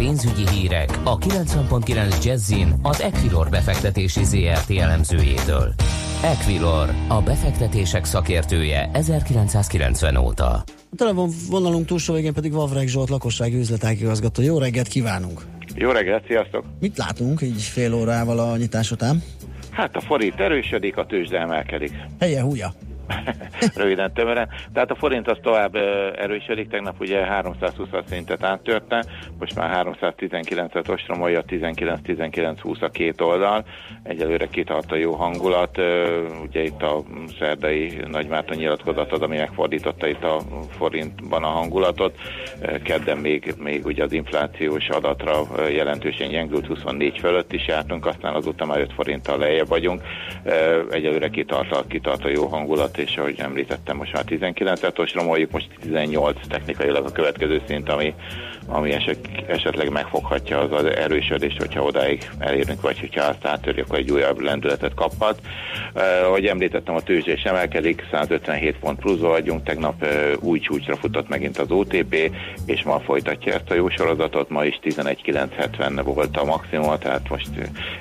Pénzügyi 0.07 0.49
hírek 0.49 0.89
a 1.03 1.17
90.9 1.17 2.23
Jazzin 2.23 2.73
az 2.81 3.01
Equilor 3.01 3.49
befektetési 3.49 4.23
ZRT 4.23 4.71
elemzőjétől. 4.71 5.73
Equilor, 6.23 6.89
a 7.07 7.21
befektetések 7.21 8.05
szakértője 8.05 8.89
1990 8.93 10.15
óta. 10.15 10.45
A 10.91 10.95
telefonvonalunk 10.97 11.85
túlsó 11.85 12.13
végén 12.13 12.33
pedig 12.33 12.51
Vavreg 12.51 12.87
Zsolt, 12.87 13.09
lakossági 13.09 13.57
üzletág 13.57 13.99
igazgató. 13.99 14.41
Jó 14.41 14.57
reggelt 14.57 14.87
kívánunk! 14.87 15.41
Jó 15.75 15.91
reggelt, 15.91 16.25
sziasztok! 16.27 16.65
Mit 16.79 16.97
látunk 16.97 17.41
így 17.41 17.61
fél 17.61 17.93
órával 17.93 18.39
a 18.39 18.57
nyitás 18.57 18.91
után? 18.91 19.23
Hát 19.71 19.95
a 19.95 20.01
forint 20.01 20.39
erősödik, 20.39 20.97
a 20.97 21.05
tőzsde 21.05 21.39
emelkedik. 21.39 21.91
Helye 22.19 22.41
húja! 22.41 22.73
Röviden 23.75 24.13
tömören. 24.13 24.49
Tehát 24.73 24.91
a 24.91 24.95
forint 24.95 25.27
az 25.27 25.37
tovább 25.41 25.75
erősödik, 26.15 26.69
tegnap 26.69 26.99
ugye 26.99 27.25
320 27.25 27.87
szintet 28.09 28.43
áttörte, 28.43 29.05
most 29.39 29.55
már 29.55 29.85
319-et 30.01 30.89
ostromolja, 30.89 31.43
19-19-20 31.47 32.81
a 32.81 32.89
két 32.89 33.21
oldal. 33.21 33.65
Egyelőre 34.03 34.47
kitart 34.47 34.91
a 34.91 34.95
jó 34.95 35.13
hangulat. 35.13 35.77
Ugye 36.43 36.63
itt 36.63 36.81
a 36.81 37.03
szerdai 37.39 38.01
Nagymárton 38.07 38.57
nyilatkozat 38.57 39.11
az, 39.11 39.21
ami 39.21 39.37
megfordította 39.37 40.07
itt 40.07 40.23
a 40.23 40.41
forintban 40.77 41.43
a 41.43 41.47
hangulatot. 41.47 42.17
Kedden 42.83 43.17
még, 43.17 43.53
még 43.57 43.85
ugye 43.85 44.03
az 44.03 44.11
inflációs 44.11 44.89
adatra 44.89 45.67
jelentősen 45.69 46.29
gyengült, 46.29 46.65
24 46.65 47.19
fölött 47.19 47.53
is 47.53 47.67
jártunk, 47.67 48.05
aztán 48.05 48.33
azután 48.33 48.67
már 48.67 48.79
5 48.79 48.93
forinttal 48.93 49.37
lejjebb 49.37 49.67
vagyunk. 49.67 50.01
Egyelőre 50.91 51.29
kitart 51.29 51.71
a, 51.71 51.83
kitart 51.87 52.25
a 52.25 52.29
jó 52.29 52.45
hangulat, 52.45 52.96
és 52.97 53.17
ahogy 53.17 53.39
említettem, 53.39 53.97
most 53.97 54.13
már 54.13 54.23
19-et 54.27 54.99
ostromoljuk, 54.99 55.51
most 55.51 55.67
18 55.81 56.47
technikailag 56.47 57.05
a 57.05 57.11
következő 57.11 57.61
szint, 57.67 57.89
ami, 57.89 58.13
ami 58.67 58.91
eset, 58.91 59.17
esetleg 59.47 59.89
megfoghatja 59.91 60.59
az, 60.59 60.71
az 60.71 60.85
erősödést, 60.85 61.57
hogyha 61.57 61.83
odáig 61.83 62.29
elérünk, 62.39 62.81
vagy 62.81 62.99
hogyha 62.99 63.23
azt 63.23 63.45
átörjük, 63.45 63.85
akkor 63.85 63.97
egy 63.97 64.11
újabb 64.11 64.39
lendületet 64.39 64.93
kaphat. 64.93 65.39
Uh, 65.93 66.01
ahogy 66.25 66.45
említettem, 66.45 66.95
a 66.95 67.01
tőzsde 67.01 67.31
is 67.31 67.43
emelkedik, 67.43 68.05
157 68.11 68.79
pont 68.79 68.99
pluszba 68.99 69.27
vagyunk, 69.27 69.63
tegnap 69.63 70.01
uh, 70.01 70.09
új 70.39 70.59
csúcsra 70.59 70.95
futott 70.95 71.29
megint 71.29 71.57
az 71.57 71.71
OTP, 71.71 72.31
és 72.65 72.83
ma 72.83 72.99
folytatja 72.99 73.53
ezt 73.53 73.69
a 73.69 73.73
jó 73.73 73.89
sorozatot, 73.89 74.49
ma 74.49 74.65
is 74.65 74.79
11.970 74.83 76.01
volt 76.03 76.37
a 76.37 76.45
maximum, 76.45 76.97
tehát 76.99 77.29
most 77.29 77.49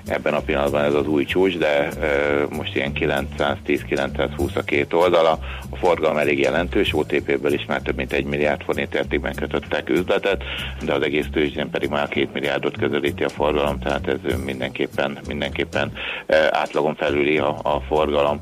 ebben 0.07 0.35
a 0.35 0.41
pillanatban 0.41 0.85
ez 0.85 0.95
az 0.95 1.07
új 1.07 1.25
csúcs, 1.25 1.59
de 1.59 1.89
uh, 1.97 2.57
most 2.57 2.77
ilyen 2.77 2.93
910-920 2.95 4.55
a 4.55 4.63
két 4.63 4.93
oldala, 4.93 5.39
a 5.71 5.77
forgalom 5.77 6.17
elég 6.17 6.39
jelentős, 6.39 6.95
OTP-ből 6.95 7.53
is 7.53 7.65
már 7.67 7.81
több 7.83 7.97
mint 7.97 8.13
egy 8.13 8.25
milliárd 8.25 8.63
forint 8.63 8.95
értékben 8.95 9.35
kötöttek 9.35 9.89
üzletet, 9.89 10.43
de 10.85 10.93
az 10.93 11.03
egész 11.03 11.27
tőzsdén 11.33 11.71
pedig 11.71 11.89
már 11.89 12.09
két 12.09 12.33
milliárdot 12.33 12.79
közelíti 12.79 13.25
a 13.25 13.29
forgalom, 13.29 13.79
tehát 13.79 14.07
ez 14.09 14.45
mindenképpen, 14.45 15.19
mindenképpen 15.29 15.93
eh, 16.27 16.47
átlagon 16.51 16.95
felüli 16.95 17.39
a, 17.39 17.59
a 17.63 17.81
forgalom. 17.81 18.41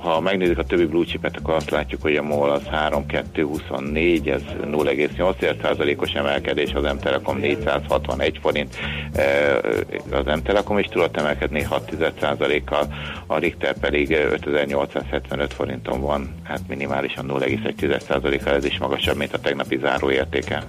Ha 0.00 0.20
megnézzük 0.20 0.58
a 0.58 0.64
többi 0.64 0.86
blue 0.86 1.04
chipet, 1.04 1.36
akkor 1.36 1.54
azt 1.54 1.70
látjuk, 1.70 2.02
hogy 2.02 2.16
a 2.16 2.22
MOL 2.22 2.50
az 2.50 2.64
3,224, 2.64 4.28
ez 4.28 4.42
0,8%-os 4.64 6.12
emelkedés, 6.12 6.72
az 6.72 6.82
M-Telekom 6.82 7.38
461 7.38 8.38
forint, 8.42 8.76
eh, 9.12 9.58
az 10.10 10.24
M-Telekom 10.24 10.78
is 10.78 10.86
tudott 10.86 11.16
emelkedni 11.16 11.66
6,1%-kal, 11.70 12.94
a 13.26 13.38
Richter 13.38 13.78
pedig 13.78 14.12
eh, 14.12 14.30
5875 14.30 15.52
forinton 15.52 16.00
van, 16.00 16.34
hát 16.42 16.60
minimálisan 16.68 17.26
0,1%-kal, 17.28 18.54
ez 18.54 18.64
is 18.64 18.78
magasabb, 18.78 19.16
mint 19.16 19.34
a 19.34 19.40
tegnapi 19.40 19.78
záróértéke. 19.78 20.62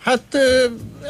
Hát 0.00 0.22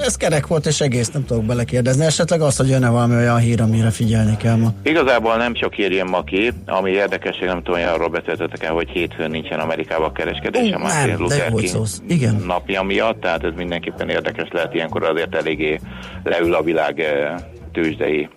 ez 0.05 0.17
kerek 0.17 0.47
volt, 0.47 0.67
és 0.67 0.81
egész 0.81 1.11
nem 1.11 1.25
tudok 1.25 1.45
belekérdezni. 1.45 2.05
Esetleg 2.05 2.41
az, 2.41 2.57
hogy 2.57 2.69
jönne 2.69 2.89
valami 2.89 3.15
olyan 3.15 3.39
hír, 3.39 3.61
amire 3.61 3.91
figyelni 3.91 4.37
kell 4.37 4.57
ma. 4.57 4.73
Igazából 4.83 5.37
nem 5.37 5.55
sok 5.55 5.73
hír 5.73 5.93
jön 5.93 6.07
ma 6.07 6.25
ki, 6.25 6.53
ami 6.67 6.91
érdekesség, 6.91 7.45
nem 7.45 7.63
tudom, 7.63 7.81
hogy 7.81 7.89
arról 7.89 8.09
beszéltetek 8.09 8.63
el, 8.63 8.73
hogy 8.73 8.89
hétfőn 8.89 9.31
nincsen 9.31 9.61
Amerikában 9.61 10.13
kereskedés 10.13 10.71
Ú, 10.71 10.75
a 10.75 10.79
Martin 10.79 11.17
Luther 11.17 11.53
King. 11.53 11.87
Igen. 12.09 12.43
napja 12.47 12.83
miatt, 12.83 13.21
tehát 13.21 13.45
ez 13.45 13.53
mindenképpen 13.57 14.09
érdekes 14.09 14.49
lehet, 14.53 14.75
ilyenkor 14.75 15.05
azért 15.05 15.35
eléggé 15.35 15.81
leül 16.25 16.55
a 16.55 16.63
világ 16.63 17.05
tőzsdei 17.73 18.29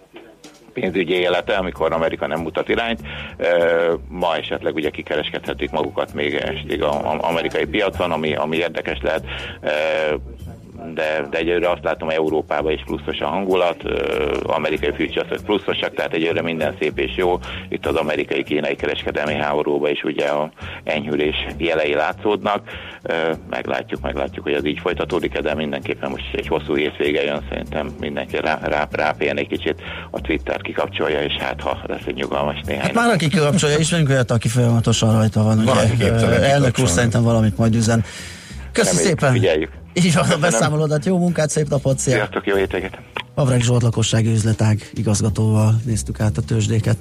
pénzügyi 0.73 1.13
élete, 1.13 1.53
amikor 1.53 1.91
Amerika 1.91 2.27
nem 2.27 2.39
mutat 2.39 2.69
irányt. 2.69 3.01
Ma 4.07 4.35
esetleg 4.35 4.75
ugye 4.75 4.89
kikereskedhetik 4.89 5.71
magukat 5.71 6.13
még 6.13 6.33
estig 6.33 6.83
az 6.83 6.95
amerikai 7.17 7.65
piacon, 7.65 8.11
ami, 8.11 8.35
ami 8.35 8.57
érdekes 8.57 8.99
lehet. 9.01 9.23
De, 10.93 11.27
de 11.29 11.37
egyelőre 11.37 11.69
azt 11.69 11.83
látom, 11.83 12.07
hogy 12.07 12.17
Európában 12.17 12.71
is 12.71 12.83
pluszos 12.85 13.19
a 13.19 13.27
hangulat, 13.27 13.83
amerikai 14.43 14.91
futures 14.91 15.41
pluszosak, 15.45 15.93
tehát 15.93 16.13
egyelőre 16.13 16.41
minden 16.41 16.75
szép 16.79 16.99
és 16.99 17.15
jó. 17.15 17.39
Itt 17.69 17.85
az 17.85 17.95
amerikai-kínai 17.95 18.75
kereskedelmi 18.75 19.33
háborúban 19.33 19.89
is 19.89 20.03
ugye 20.03 20.25
a 20.25 20.51
enyhülés 20.83 21.35
jelei 21.57 21.93
látszódnak. 21.93 22.61
Meglátjuk, 23.49 24.01
meglátjuk, 24.01 24.43
hogy 24.43 24.53
ez 24.53 24.65
így 24.65 24.79
folytatódik, 24.79 25.37
de 25.37 25.55
mindenképpen 25.55 26.09
most 26.09 26.33
egy 26.33 26.47
hosszú 26.47 26.75
hétvége 26.75 27.23
jön, 27.23 27.41
szerintem 27.49 27.95
mindenki 27.99 28.37
rá, 28.37 28.59
rá, 28.63 28.87
rápéljen 28.91 29.37
egy 29.37 29.47
kicsit, 29.47 29.81
a 30.11 30.21
Twitter 30.21 30.61
kikapcsolja, 30.61 31.21
és 31.21 31.33
hát 31.33 31.61
ha 31.61 31.79
lesz 31.87 32.05
egy 32.05 32.15
nyugalmas 32.15 32.61
néhány 32.65 32.83
Hát 32.83 32.93
már 32.93 33.09
aki 33.09 33.27
kikapcsolja, 33.27 33.77
ismerünk 33.77 34.09
olyat, 34.09 34.31
aki 34.31 34.47
folyamatosan 34.47 35.13
rajta 35.13 35.43
van. 35.43 35.59
Ugye, 35.59 36.13
elnök 36.41 36.79
úr 36.79 36.87
szerintem 36.87 37.23
valamit 37.23 37.57
majd 37.57 37.75
üzen. 37.75 38.03
Köszönöm 38.73 38.97
Reméljük, 38.97 39.19
szépen! 39.19 39.33
Figyeljük. 39.33 39.71
Így 39.93 40.13
van, 40.13 40.29
a 40.29 40.37
beszámolódat, 40.37 41.05
jó 41.05 41.17
munkát, 41.17 41.49
szép 41.49 41.69
napot, 41.69 41.99
szia! 41.99 42.13
Sziasztok, 42.13 42.45
jó 42.45 42.55
hétvégét! 42.55 42.97
Avreg 43.35 43.61
Zsolt 43.61 43.81
lakossági 43.81 44.31
üzletág 44.31 44.89
igazgatóval 44.93 45.81
néztük 45.85 46.19
át 46.19 46.37
a 46.37 46.41
tőzsdéket. 46.41 46.97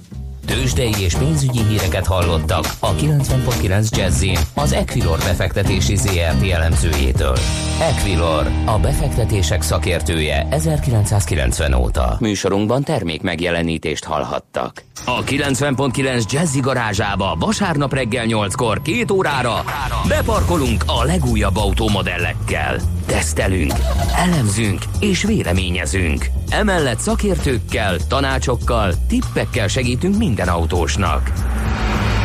Tőzsdei 0.46 0.92
és 0.98 1.14
pénzügyi 1.14 1.62
híreket 1.62 2.06
hallottak 2.06 2.64
a 2.80 2.94
90.9 2.94 3.96
Jazzin 3.96 4.38
az 4.54 4.72
Equilor 4.72 5.18
befektetési 5.18 5.96
ZRT 5.96 6.50
elemzőjétől. 6.50 7.36
Equilor, 7.80 8.46
a 8.64 8.78
befektetések 8.78 9.62
szakértője 9.62 10.46
1990 10.50 11.74
óta. 11.74 12.16
Műsorunkban 12.20 12.82
termék 12.82 13.22
megjelenítést 13.22 14.04
hallhattak. 14.04 14.84
A 15.04 15.24
90.9 15.24 16.30
Jazzy 16.32 16.60
garázsába 16.60 17.36
vasárnap 17.38 17.92
reggel 17.94 18.24
8-kor 18.28 18.82
két 18.82 19.10
órára 19.10 19.64
beparkolunk 20.08 20.84
a 20.86 21.04
legújabb 21.04 21.56
automodellekkel. 21.56 22.76
Tesztelünk, 23.06 23.72
elemzünk 24.16 24.82
és 25.00 25.22
véleményezünk. 25.22 26.26
Emellett 26.48 26.98
szakértőkkel, 26.98 27.96
tanácsokkal, 28.08 28.94
tippekkel 29.08 29.68
segítünk 29.68 30.16
minden 30.16 30.48
autósnak. 30.48 31.32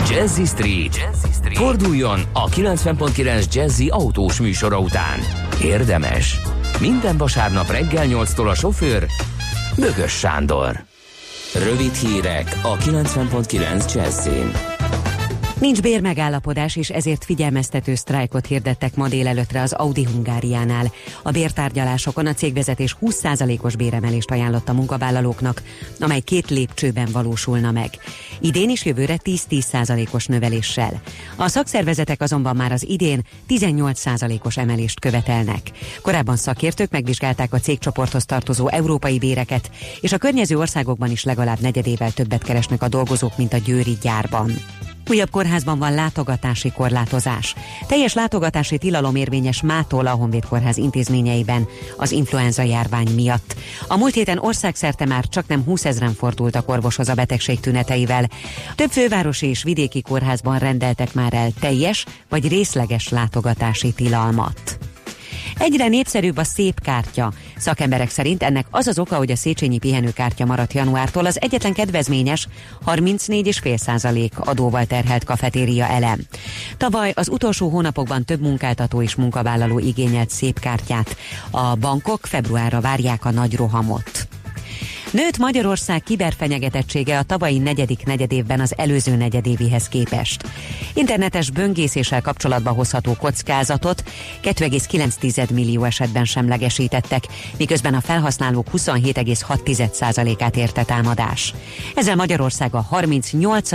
Jazzy 0.10 0.46
Street. 0.46 0.96
Jazzy 0.96 1.34
Street. 1.34 1.58
Forduljon 1.58 2.20
a 2.34 2.50
90.9 2.50 3.54
Jazzy 3.54 3.88
autós 3.88 4.40
műsora 4.40 4.80
után. 4.80 5.20
Érdemes. 5.64 6.40
Minden 6.80 7.18
vasárnap 7.18 7.72
reggel 7.72 8.06
8-tól 8.08 8.50
a 8.50 8.56
sofőr 8.56 9.06
Bögös 9.76 10.12
Sándor. 10.12 10.84
Rövid 11.54 11.94
hírek 11.94 12.60
a 12.62 12.78
90.9 12.78 13.94
Jazzin. 13.94 14.77
Nincs 15.60 15.82
bérmegállapodás, 15.82 16.76
és 16.76 16.90
ezért 16.90 17.26
figyelmeztető 17.26 17.96
sztrájkot 17.96 18.46
hirdettek 18.46 18.96
ma 18.96 19.08
délelőtre 19.08 19.62
az 19.62 19.74
Audi 19.74 20.04
Hungáriánál. 20.04 20.92
A 21.24 21.32
bértárgyalásokon 21.32 22.26
a 22.26 22.34
cégvezetés 22.34 22.96
20%-os 23.02 23.76
béremelést 23.76 24.32
ajánlott 24.32 24.70
a 24.70 24.74
munkavállalóknak, 24.74 25.62
amely 26.00 26.20
két 26.20 26.50
lépcsőben 26.50 27.08
valósulna 27.12 27.72
meg. 27.72 27.90
Idén 28.40 28.70
is 28.70 28.86
jövőre 28.86 29.20
10-10%-os 29.24 30.26
növeléssel. 30.26 31.02
A 31.36 31.48
szakszervezetek 31.48 32.22
azonban 32.22 32.56
már 32.56 32.72
az 32.72 32.90
idén 32.90 33.22
18%-os 33.50 34.58
emelést 34.58 35.00
követelnek. 35.00 35.72
Korábban 36.02 36.36
szakértők 36.36 36.92
megvizsgálták 36.92 37.54
a 37.54 37.60
cégcsoporthoz 37.60 38.26
tartozó 38.26 38.68
európai 38.68 39.20
béreket, 39.20 39.72
és 40.02 40.14
a 40.14 40.18
környező 40.18 40.58
országokban 40.58 41.12
is 41.12 41.24
legalább 41.24 41.60
negyedével 41.60 42.12
többet 42.12 42.44
keresnek 42.44 42.82
a 42.82 42.88
dolgozók, 42.88 43.38
mint 43.38 43.54
a 43.54 43.58
győri 43.58 43.98
gyárban. 44.02 44.52
Újabb 45.10 45.30
kórházban 45.30 45.80
van 45.80 45.94
látogatási 45.94 46.72
korlátozás. 46.72 47.56
Teljes 47.88 48.14
látogatási 48.14 48.78
tilalom 48.78 49.16
érvényes 49.16 49.62
mától 49.62 50.08
a 50.08 50.12
Honvéd 50.12 50.46
Kórház 50.46 50.78
intézményeiben 50.78 51.68
az 51.98 52.12
influenza 52.12 52.62
járvány 52.62 53.10
miatt. 53.16 53.56
A 53.88 53.98
múlt 53.98 54.14
héten 54.14 54.38
országszerte 54.40 55.06
már 55.06 55.28
csak 55.28 55.48
nem 55.48 55.64
20 55.64 55.86
ezeren 55.86 56.14
fordultak 56.14 56.70
orvoshoz 56.70 57.10
a 57.10 57.14
betegség 57.14 57.60
tüneteivel. 57.60 58.30
Több 58.76 58.90
fővárosi 58.90 59.48
és 59.48 59.64
vidéki 59.64 60.02
kórházban 60.02 60.58
rendeltek 60.58 61.14
már 61.14 61.34
el 61.34 61.52
teljes 61.60 62.06
vagy 62.30 62.48
részleges 62.48 63.10
látogatási 63.10 63.94
tilalmat. 63.94 64.78
Egyre 65.58 65.88
népszerűbb 65.88 66.38
a 66.38 66.44
szép 66.44 66.82
kártya. 66.82 67.32
Szakemberek 67.58 68.10
szerint 68.10 68.44
ennek 68.44 68.66
az 68.70 68.88
az 68.88 69.00
oka, 69.00 69.16
hogy 69.16 69.32
a 69.32 69.36
Széchenyi 69.36 69.78
pihenőkártya 69.78 70.46
maradt 70.46 70.74
januártól 70.74 71.26
az 71.26 71.42
egyetlen 71.42 71.74
kedvezményes 71.74 72.48
34,5% 72.86 74.32
adóval 74.38 74.86
terhelt 74.86 75.24
kafetéria 75.24 75.86
elem. 75.86 76.20
Tavaly 76.78 77.12
az 77.16 77.30
utolsó 77.30 77.70
hónapokban 77.70 78.26
több 78.26 78.42
munkáltató 78.42 79.02
és 79.02 79.16
munkavállaló 79.16 79.80
igényelt 79.80 80.30
szép 80.30 80.60
kártyát. 80.60 81.16
A 81.52 81.76
bankok 81.76 82.26
februárra 82.26 82.82
várják 82.82 83.26
a 83.26 83.32
nagy 83.32 83.56
rohamot. 83.56 84.28
Nőtt 85.12 85.38
Magyarország 85.38 86.04
kiberfenyegetettsége 86.04 87.18
a 87.18 87.24
tavalyi 87.24 87.58
negyedik 87.58 88.06
negyedévben 88.06 88.60
az 88.60 88.74
előző 88.78 89.16
negyedévihez 89.16 89.88
képest. 89.88 90.44
Internetes 90.94 91.52
böngészéssel 91.52 92.22
kapcsolatba 92.22 92.72
hozható 92.72 93.16
kockázatot 93.20 94.04
2,9 94.44 95.54
millió 95.54 95.84
esetben 95.84 96.26
semlegesítettek, 96.26 97.24
miközben 97.58 97.94
a 97.94 98.02
felhasználók 98.02 98.68
27,6%-át 98.78 100.56
érte 100.56 100.84
támadás. 100.84 101.54
Ezzel 101.96 102.16
Magyarország 102.16 102.76
a 102.76 102.82
38 102.82 103.72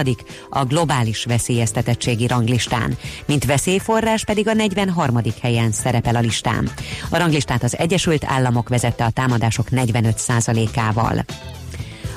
a 0.51 0.65
globális 0.65 1.25
veszélyeztetettségi 1.25 2.27
ranglistán, 2.27 2.97
mint 3.27 3.45
veszélyforrás 3.45 4.25
pedig 4.25 4.49
a 4.49 4.55
43. 4.55 5.19
helyen 5.41 5.73
szerepel 5.73 6.17
a 6.17 6.21
listán. 6.21 6.71
A 7.11 7.19
ranglistát 7.19 7.63
az 7.63 7.79
Egyesült 7.79 8.25
Államok 8.25 8.69
vezette 8.69 9.05
a 9.05 9.11
támadások 9.11 9.67
45%-ával. 9.71 11.22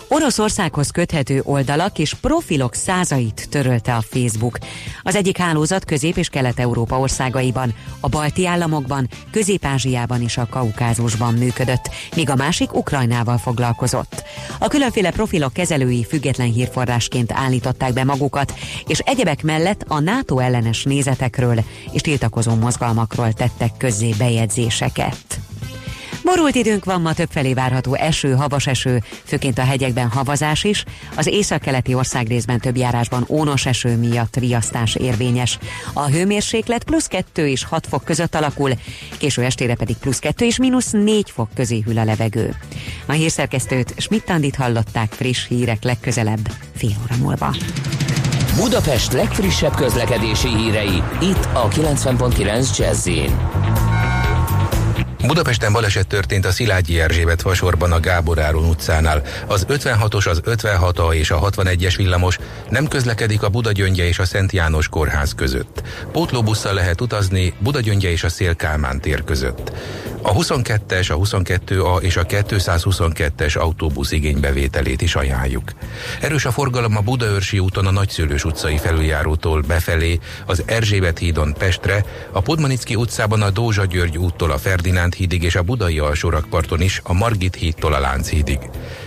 Oroszországhoz 0.08 0.90
köthető 0.90 1.42
oldalak 1.44 2.00
és 2.00 2.14
profilok 2.14 2.74
százait 2.74 3.48
törölte 3.50 3.96
a 3.96 4.02
Facebook. 4.02 4.58
Az 5.02 5.16
egyik 5.16 5.38
hálózat 5.38 5.86
Közép- 5.86 6.18
és 6.18 6.30
Kelet-Európa 6.30 7.00
országaiban, 7.00 7.74
a 8.00 8.10
balti 8.10 8.48
államokban, 8.48 9.10
Közép-Ázsiában 9.32 10.22
és 10.22 10.38
a 10.38 10.48
Kaukázusban 10.50 11.34
működött, 11.34 11.90
míg 12.16 12.30
a 12.30 12.36
másik 12.36 12.74
Ukrajnával 12.74 13.38
foglalkozott. 13.38 14.24
A 14.60 14.68
különféle 14.68 15.12
profilok 15.12 15.54
kezelői 15.54 16.06
független 16.06 16.52
hírforrásként 16.52 17.32
állították 17.32 17.94
be 17.94 18.04
magukat, 18.04 18.54
és 18.88 19.00
egyebek 19.00 19.44
mellett 19.44 19.84
a 19.88 20.00
NATO 20.00 20.40
ellenes 20.40 20.84
nézetekről 20.84 21.64
és 21.92 22.02
tiltakozó 22.02 22.56
mozgalmakról 22.56 23.34
tettek 23.34 23.72
közzé 23.78 24.14
bejegyzéseket. 24.18 25.40
Borult 26.26 26.56
időnk 26.56 26.86
van 26.86 27.02
ma 27.02 27.14
többfelé 27.14 27.54
várható 27.54 27.94
eső, 27.94 28.32
havas 28.32 28.68
eső, 28.68 29.04
főként 29.24 29.58
a 29.58 29.64
hegyekben 29.64 30.10
havazás 30.10 30.64
is. 30.64 30.84
Az 31.16 31.28
északkeleti 31.28 31.94
országrészben 31.94 32.60
több 32.60 32.78
járásban 32.78 33.26
ónos 33.30 33.66
eső 33.66 33.98
miatt 33.98 34.36
riasztás 34.36 34.96
érvényes. 34.96 35.58
A 35.94 36.06
hőmérséklet 36.06 36.84
plusz 36.84 37.08
2 37.08 37.48
és 37.48 37.64
6 37.64 37.88
fok 37.88 38.04
között 38.04 38.36
alakul, 38.36 38.72
késő 39.18 39.44
estére 39.44 39.76
pedig 39.76 39.96
plusz 39.96 40.20
2 40.20 40.46
és 40.46 40.58
mínusz 40.58 40.92
4 40.92 41.32
fok 41.32 41.50
közé 41.56 41.80
hűl 41.86 41.98
a 41.98 42.04
levegő. 42.04 42.56
A 43.06 43.12
hírszerkesztőt 43.12 43.94
Schmidt-Tandit 43.98 44.56
hallották 44.56 45.14
friss 45.14 45.48
hírek 45.48 45.84
legközelebb, 45.84 46.50
fél 46.76 46.96
óra 47.04 47.16
múlva. 47.22 47.56
Budapest 48.56 49.12
legfrissebb 49.12 49.76
közlekedési 49.76 50.48
hírei, 50.48 51.04
itt 51.22 51.48
a 51.54 51.68
90.9 51.68 52.78
jazz 52.78 53.08
Budapesten 55.28 55.74
baleset 55.74 56.08
történt 56.08 56.46
a 56.46 56.52
Szilágyi 56.52 57.00
Erzsébet 57.00 57.42
fasorban 57.42 57.92
a 57.92 58.00
Gábor 58.00 58.40
Áron 58.40 58.66
utcánál. 58.66 59.22
Az 59.48 59.66
56-os, 59.70 60.30
az 60.30 60.42
56-a 60.46 61.14
és 61.14 61.32
a 61.32 61.40
61-es 61.40 61.94
villamos 61.98 62.38
nem 62.70 62.88
közlekedik 62.88 63.44
a 63.44 63.50
Budagyöngye 63.50 64.08
és 64.08 64.20
a 64.20 64.26
Szent 64.26 64.52
János 64.52 64.88
kórház 64.88 65.34
között. 65.34 65.82
Pótlóbusszal 66.12 66.74
lehet 66.74 67.02
utazni 67.02 67.54
Budagyöngye 67.60 68.12
és 68.12 68.24
a 68.24 68.30
Szél 68.30 68.56
Kálmán 68.56 69.02
tér 69.02 69.24
között. 69.24 69.72
A 70.28 70.34
22-es, 70.34 71.12
a 71.12 71.18
22A 71.18 72.02
és 72.02 72.18
a 72.18 72.26
222-es 72.26 73.58
autóbusz 73.58 74.12
igénybevételét 74.12 75.02
is 75.02 75.16
ajánljuk. 75.16 75.72
Erős 76.22 76.46
a 76.46 76.52
forgalom 76.52 76.98
a 76.98 77.02
Budaörsi 77.02 77.60
úton 77.60 77.86
a 77.86 77.92
Nagyszülős 77.92 78.44
utcai 78.44 78.78
felüljárótól 78.78 79.62
befelé, 79.62 80.20
az 80.46 80.64
Erzsébet 80.66 81.18
hídon 81.18 81.54
Pestre, 81.54 82.06
a 82.32 82.42
Podmanicki 82.42 82.96
utcában 82.96 83.42
a 83.42 83.50
Dózsa 83.50 83.86
György 83.86 84.18
úttól 84.18 84.52
a 84.52 84.58
Ferdinánd 84.58 85.14
hídig 85.14 85.44
és 85.44 85.56
a 85.56 85.64
Budai 85.64 86.00
alsórakparton 86.00 86.82
is 86.82 87.02
a 87.04 87.14
Margit 87.14 87.56
hídtól 87.56 87.94
a 87.94 88.00
Lánchídig. 88.00 88.60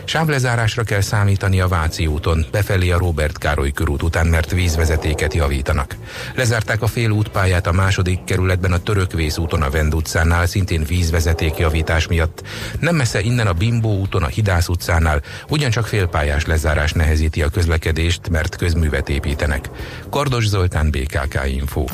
Sávlezárásra 0.09 0.83
kell 0.83 1.01
számítani 1.01 1.61
a 1.61 1.69
Váci 1.69 2.07
úton, 2.07 2.47
befelé 2.51 2.91
a 2.91 2.99
Robert 2.99 3.39
Károly 3.39 3.71
körút 3.71 4.03
után, 4.03 4.27
mert 4.27 4.51
vízvezetéket 4.51 5.35
javítanak. 5.35 5.97
Lezárták 6.35 6.83
a 6.83 6.87
fél 6.87 7.11
útpályát 7.11 7.67
a 7.67 7.73
második 7.73 8.25
kerületben 8.25 8.73
a 8.73 8.79
Törökvész 8.79 9.39
úton 9.39 9.63
a 9.63 9.71
Vend 9.71 9.95
utcánál, 9.95 10.47
szintén 10.47 10.85
vízvezeték 10.85 11.57
javítás 11.57 12.07
miatt. 12.07 12.43
Nem 12.81 12.97
messze 12.97 13.21
innen 13.21 13.47
a 13.47 13.53
Bimbó 13.53 13.99
úton 13.99 14.23
a 14.23 14.27
Hidász 14.27 14.69
utcánál, 14.69 15.23
ugyancsak 15.49 15.87
félpályás 15.87 16.47
lezárás 16.47 16.93
nehezíti 16.93 17.43
a 17.43 17.49
közlekedést, 17.49 18.29
mert 18.29 18.57
közművet 18.57 19.09
építenek. 19.09 19.71
Kardos 20.11 20.47
Zoltán, 20.47 20.91
BKK 20.91 21.41
Info. 21.47 21.85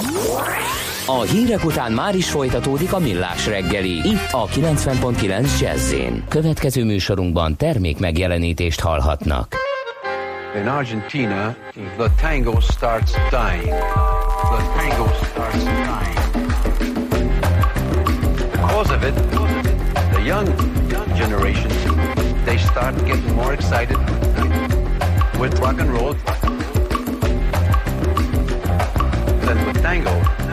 A 1.07 1.21
hírek 1.21 1.64
után 1.64 1.93
már 1.93 2.14
is 2.14 2.31
folytatódik 2.31 2.93
a 2.93 2.99
millás 2.99 3.47
reggeli, 3.47 3.90
itt 3.90 4.29
a 4.31 4.47
90.9 4.47 5.61
jazz 5.61 5.95
Következő 6.29 6.85
műsorunkban 6.85 7.57
termék 7.57 7.99
megjelenítést 7.99 8.81
hallhatnak. 8.81 9.55
In 10.57 10.69
Argentina, 10.69 11.57
the 11.97 12.11
tango 12.21 12.61
starts 12.61 13.12
dying. 13.31 13.75
The 14.43 14.62
tango 14.77 15.09
starts 15.23 15.64
dying. 15.64 16.19
Because 18.53 18.95
of 18.95 19.03
it, 19.03 19.14
the 20.12 20.23
young 20.25 20.49
generation, 21.17 21.71
they 22.45 22.59
start 22.59 23.05
getting 23.05 23.35
more 23.35 23.53
excited 23.53 23.99
with 25.38 25.59
rock 25.59 25.81
and 25.81 25.90
roll 25.99 26.14
than 29.47 29.67
with 29.67 29.83
tango. 29.83 30.43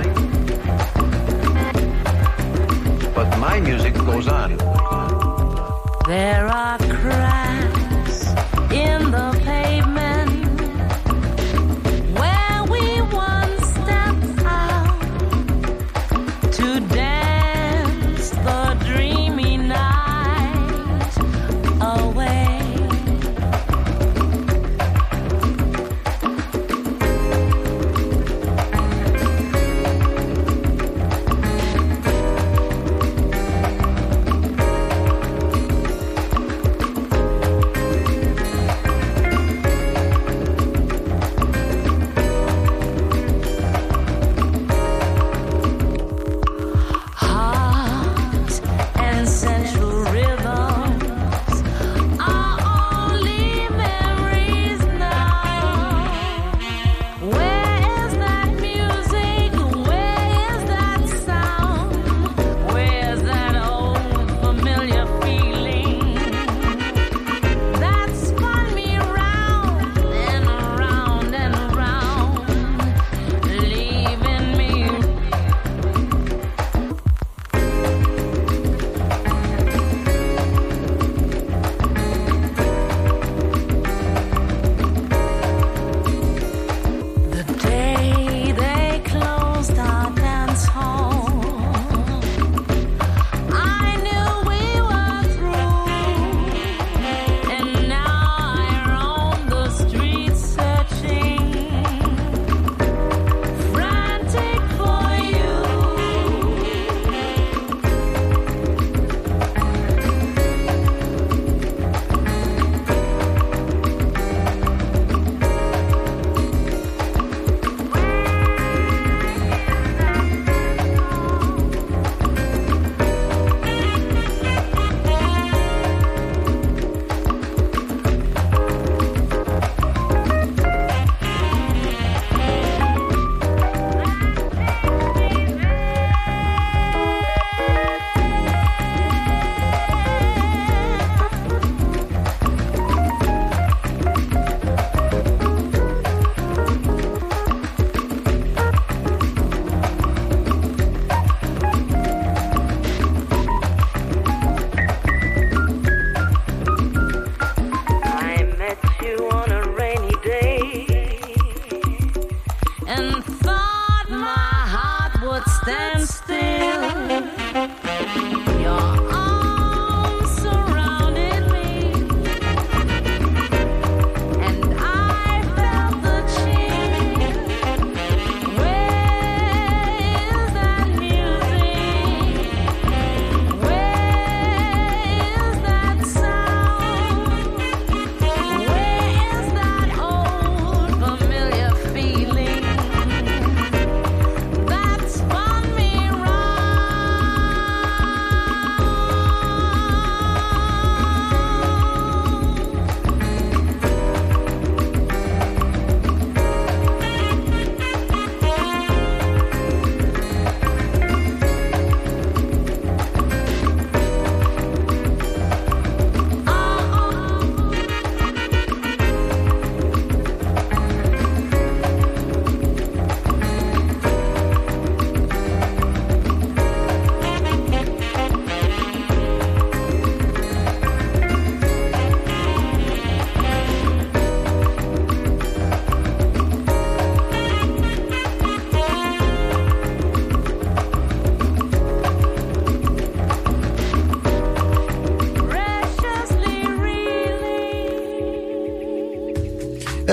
My 3.41 3.59
music 3.59 3.95
goes 3.95 4.27
on. 4.27 4.55
There 6.05 6.45
are 6.45 6.77
cracks 6.77 7.30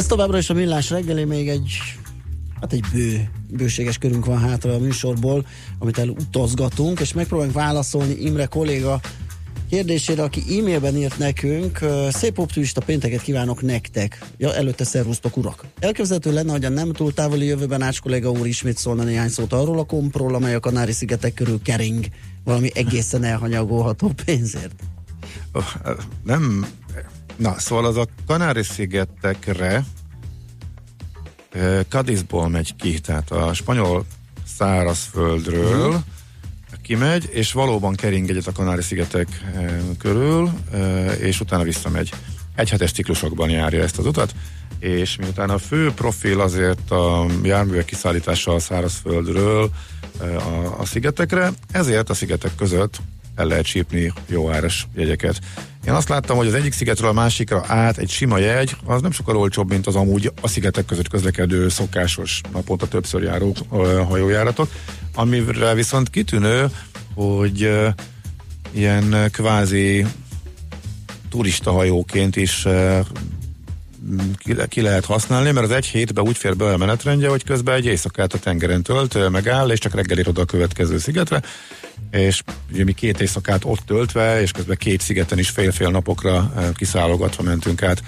továbbra 0.08 0.38
is 0.38 0.50
a 0.50 0.54
millás 0.54 0.90
reggeli, 0.90 1.24
még 1.24 1.48
egy 1.48 1.78
hát 2.60 2.72
egy 2.72 2.84
bő, 2.92 3.30
bőséges 3.50 3.98
körünk 3.98 4.24
van 4.24 4.38
hátra 4.38 4.74
a 4.74 4.78
műsorból, 4.78 5.46
amit 5.78 5.98
elutazgatunk, 5.98 7.00
és 7.00 7.12
megpróbálunk 7.12 7.54
válaszolni 7.54 8.12
Imre 8.12 8.46
kolléga 8.46 9.00
kérdésére, 9.70 10.22
aki 10.22 10.58
e-mailben 10.58 10.96
írt 10.96 11.18
nekünk, 11.18 11.78
szép 12.10 12.38
optimista 12.38 12.80
pénteket 12.80 13.22
kívánok 13.22 13.62
nektek. 13.62 14.24
Ja, 14.36 14.54
előtte 14.54 14.84
szervusztok, 14.84 15.36
urak. 15.36 15.64
Elképzelhető 15.78 16.32
lenne, 16.32 16.52
hogy 16.52 16.64
a 16.64 16.68
nem 16.68 16.92
túl 16.92 17.12
távoli 17.12 17.46
jövőben 17.46 17.82
Ács 17.82 18.00
kolléga 18.00 18.30
úr 18.30 18.46
ismét 18.46 18.76
szólna 18.76 19.02
néhány 19.02 19.28
szót 19.28 19.52
arról 19.52 19.78
a 19.78 19.84
kompról, 19.84 20.34
amely 20.34 20.54
a 20.54 20.60
Kanári-szigetek 20.60 21.34
körül 21.34 21.62
kering 21.62 22.06
valami 22.44 22.70
egészen 22.74 23.24
elhanyagolható 23.24 24.12
pénzért. 24.24 24.82
Nem, 26.24 26.66
na, 27.36 27.58
szóval 27.58 27.84
az 27.84 27.96
a 27.96 28.06
Kanári-szigetekre 28.26 29.84
Cadizból 31.88 32.48
megy 32.48 32.76
ki, 32.76 32.98
tehát 32.98 33.30
a 33.30 33.54
spanyol 33.54 34.04
szárazföldről 34.56 35.88
uh-huh. 35.88 36.02
kimegy, 36.82 37.28
és 37.32 37.52
valóban 37.52 37.94
kering 37.94 38.30
egyet 38.30 38.46
a 38.46 38.52
Kanári-szigetek 38.52 39.28
körül, 39.98 40.50
és 41.20 41.40
utána 41.40 41.62
visszamegy. 41.62 42.10
Egyhetes 42.54 42.92
ciklusokban 42.92 43.50
járja 43.50 43.82
ezt 43.82 43.98
az 43.98 44.06
utat, 44.06 44.34
és 44.78 45.16
miután 45.16 45.50
a 45.50 45.58
fő 45.58 45.92
profil 45.92 46.40
azért 46.40 46.90
a 46.90 47.26
járművek 47.42 47.84
kiszállítása 47.84 48.54
a 48.54 48.58
szárazföldről 48.58 49.70
a, 50.20 50.80
a 50.80 50.84
szigetekre, 50.84 51.52
ezért 51.72 52.10
a 52.10 52.14
szigetek 52.14 52.54
között 52.54 53.00
el 53.38 53.46
lehet 53.46 53.64
csípni 53.64 54.12
jó 54.26 54.50
áras 54.50 54.86
jegyeket. 54.94 55.38
Én 55.86 55.92
azt 55.92 56.08
láttam, 56.08 56.36
hogy 56.36 56.46
az 56.46 56.54
egyik 56.54 56.72
szigetről 56.72 57.10
a 57.10 57.12
másikra 57.12 57.64
át 57.66 57.98
egy 57.98 58.10
sima 58.10 58.38
jegy, 58.38 58.76
az 58.84 59.02
nem 59.02 59.10
sokkal 59.10 59.36
olcsóbb, 59.36 59.68
mint 59.68 59.86
az 59.86 59.96
amúgy 59.96 60.32
a 60.40 60.48
szigetek 60.48 60.84
között 60.84 61.08
közlekedő 61.08 61.68
szokásos 61.68 62.40
naponta 62.52 62.88
többször 62.88 63.22
járó 63.22 63.54
hajójáratok, 64.08 64.70
amire 65.14 65.74
viszont 65.74 66.10
kitűnő, 66.10 66.70
hogy 67.14 67.70
ilyen 68.70 69.30
kvázi 69.32 70.06
turista 71.30 71.72
hajóként 71.72 72.36
is 72.36 72.66
ki, 74.36 74.56
ki 74.68 74.80
lehet 74.80 75.04
használni, 75.04 75.50
mert 75.50 75.66
az 75.66 75.72
egy 75.72 75.86
hétben 75.86 76.24
úgy 76.24 76.36
fér 76.36 76.56
be 76.56 76.72
a 76.72 76.76
menetrendje, 76.76 77.28
hogy 77.28 77.44
közben 77.44 77.74
egy 77.74 77.86
éjszakát 77.86 78.32
a 78.32 78.38
tengeren 78.38 78.82
tölt, 78.82 79.30
megáll, 79.30 79.70
és 79.70 79.78
csak 79.78 79.94
reggel 79.94 80.24
oda 80.28 80.40
a 80.40 80.44
következő 80.44 80.98
szigetre, 80.98 81.42
és 82.10 82.42
ugye 82.72 82.84
mi 82.84 82.92
két 82.92 83.20
éjszakát 83.20 83.64
ott 83.64 83.80
töltve, 83.86 84.40
és 84.40 84.50
közben 84.50 84.76
két 84.76 85.00
szigeten 85.00 85.38
is 85.38 85.48
fél-fél 85.48 85.90
napokra 85.90 86.52
kiszállogatva 86.74 87.42
mentünk 87.42 87.82
át 87.82 88.02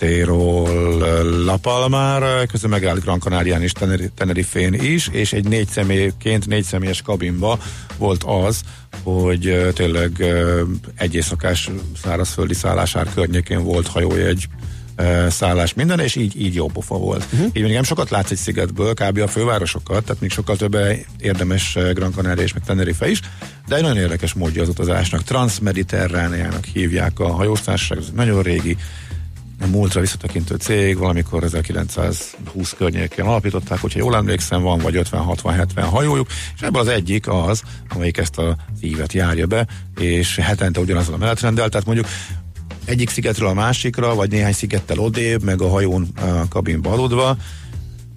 Lanzarote-ról 0.00 1.44
La 1.44 1.56
Palmára, 1.56 2.46
közben 2.46 2.70
megállt 2.70 3.02
Gran 3.02 3.18
Canarián 3.18 3.62
és 3.62 3.72
Tenerifén 4.14 4.74
is, 4.74 5.08
és 5.12 5.32
egy 5.32 5.48
négy 5.48 5.68
személyként, 5.68 6.46
négy 6.46 6.64
személyes 6.64 7.02
kabinba 7.02 7.58
volt 7.96 8.24
az, 8.24 8.60
hogy 9.02 9.72
tényleg 9.74 10.24
egy 10.96 11.14
éjszakás 11.14 11.70
szárazföldi 12.02 12.54
szállásár 12.54 13.06
környékén 13.14 13.62
volt 13.64 13.86
hajójegy 13.86 14.48
szállás 15.28 15.74
minden, 15.74 16.00
és 16.00 16.16
így, 16.16 16.40
így 16.40 16.54
jó 16.54 16.66
pofa 16.66 16.98
volt. 16.98 17.26
Uh-huh. 17.32 17.50
Így 17.52 17.62
még 17.62 17.72
nem 17.72 17.82
sokat 17.82 18.10
látsz 18.10 18.30
egy 18.30 18.36
szigetből, 18.36 18.94
kb. 18.94 19.18
a 19.18 19.28
fővárosokat, 19.28 20.04
tehát 20.04 20.20
még 20.20 20.30
sokkal 20.30 20.56
több 20.56 20.76
érdemes 21.18 21.78
Gran 21.92 22.12
Canaria 22.12 22.42
és 22.42 22.52
meg 22.52 22.64
Tenerife 22.64 23.10
is, 23.10 23.20
de 23.68 23.76
egy 23.76 23.82
nagyon 23.82 23.96
érdekes 23.96 24.34
módja 24.34 24.62
az 24.62 24.68
utazásnak. 24.68 25.22
Transmediterráneának 25.22 26.64
hívják 26.64 27.18
a 27.18 27.32
hajóztárság, 27.32 27.98
ez 27.98 28.10
nagyon 28.14 28.42
régi, 28.42 28.76
múltra 29.66 30.00
visszatekintő 30.00 30.54
cég, 30.54 30.98
valamikor 30.98 31.44
1920 31.44 32.74
környékén 32.76 33.24
alapították, 33.24 33.80
hogyha 33.80 33.98
jól 33.98 34.16
emlékszem, 34.16 34.62
van 34.62 34.78
vagy 34.78 35.00
50-60-70 35.10 35.86
hajójuk, 35.90 36.28
és 36.54 36.60
ebből 36.62 36.80
az 36.80 36.88
egyik 36.88 37.28
az, 37.28 37.62
amelyik 37.88 38.16
ezt 38.16 38.38
az 38.38 38.54
ívet 38.80 39.12
járja 39.12 39.46
be, 39.46 39.66
és 39.98 40.36
hetente 40.36 40.80
ugyanazon 40.80 41.14
a 41.14 41.18
menetrenddel, 41.18 41.68
tehát 41.68 41.86
mondjuk 41.86 42.06
egyik 42.84 43.10
szigetről 43.10 43.48
a 43.48 43.54
másikra, 43.54 44.14
vagy 44.14 44.30
néhány 44.30 44.52
szigettel 44.52 44.98
odébb, 44.98 45.42
meg 45.42 45.62
a 45.62 45.68
hajón 45.68 46.08
a 46.16 46.48
kabinba 46.48 46.90
aludva. 46.90 47.36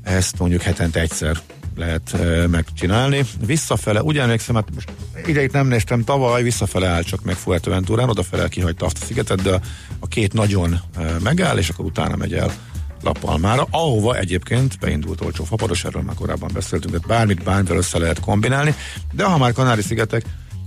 Ezt 0.04 0.39
mondjuk 0.39 0.62
hetente 0.62 0.99
egyszer 0.99 1.38
lehet 1.75 2.13
e, 2.13 2.47
megcsinálni. 2.47 3.25
Visszafele, 3.45 4.03
úgy 4.03 4.17
emlékszem, 4.17 4.55
hát 4.55 4.67
most 4.73 4.91
ideit 5.25 5.51
nem 5.51 5.67
néztem 5.67 6.03
tavaly, 6.03 6.43
visszafele 6.43 6.88
áll 6.88 7.01
csak 7.01 7.23
meg 7.23 7.36
Fuerteventurán, 7.36 8.10
odafele 8.10 8.47
kihagyta 8.47 8.86
azt 8.86 8.97
a 9.01 9.05
szigetet, 9.05 9.41
de 9.41 9.60
a, 9.99 10.07
két 10.07 10.34
nagyon 10.34 10.73
e, 10.73 11.01
megáll, 11.23 11.57
és 11.57 11.69
akkor 11.69 11.86
utána 11.86 12.15
megy 12.15 12.34
el 12.34 12.51
Lapalmára, 13.03 13.67
ahova 13.69 14.17
egyébként 14.17 14.79
beindult 14.79 15.21
olcsó 15.21 15.43
fapados, 15.43 15.86
erről 15.86 16.01
már 16.01 16.15
korábban 16.15 16.49
beszéltünk, 16.53 16.93
tehát 16.93 17.07
bármit 17.07 17.43
bármivel 17.43 17.77
össze 17.77 17.97
lehet 17.97 18.19
kombinálni, 18.19 18.75
de 19.12 19.23
ha 19.23 19.38
már 19.38 19.53
Kanári-szigetek, 19.53 20.23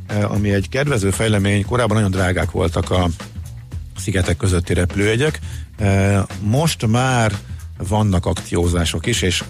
e, 0.06 0.26
ami 0.26 0.52
egy 0.52 0.68
kedvező 0.68 1.10
fejlemény, 1.10 1.64
korábban 1.64 1.96
nagyon 1.96 2.10
drágák 2.10 2.50
voltak 2.50 2.90
a 2.90 3.08
szigetek 3.96 4.36
közötti 4.36 4.74
repülőjegyek. 4.74 5.40
Most 6.40 6.86
már 6.86 7.32
vannak 7.88 8.26
akciózások 8.26 9.06
is, 9.06 9.22
és 9.22 9.44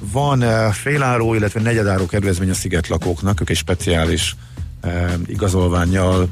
van 0.00 0.70
féláró, 0.72 1.34
illetve 1.34 1.60
negyedáró 1.60 2.06
kedvezmény 2.06 2.50
a 2.50 2.54
szigetlakóknak, 2.54 3.40
ők 3.40 3.50
egy 3.50 3.56
speciális 3.56 4.36
igazolványjal 5.26 6.28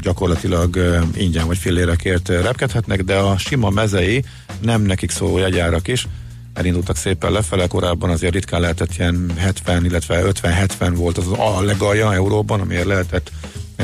gyakorlatilag 0.00 0.78
ingyen 1.14 1.46
vagy 1.46 1.58
fillérekért 1.58 2.28
repkedhetnek, 2.28 3.02
de 3.02 3.16
a 3.16 3.38
sima 3.38 3.70
mezei 3.70 4.24
nem 4.60 4.82
nekik 4.82 5.10
szóló 5.10 5.38
jegyárak 5.38 5.88
is. 5.88 6.06
Elindultak 6.54 6.96
szépen 6.96 7.32
lefele, 7.32 7.66
korábban 7.66 8.10
azért 8.10 8.32
ritkán 8.32 8.60
lehetett 8.60 8.96
ilyen 8.98 9.32
70, 9.36 9.84
illetve 9.84 10.22
50-70 10.24 10.92
volt 10.94 11.18
az 11.18 11.26
a 11.38 11.60
legalja 11.62 12.14
euróban, 12.14 12.60
amiért 12.60 12.86
lehetett 12.86 13.30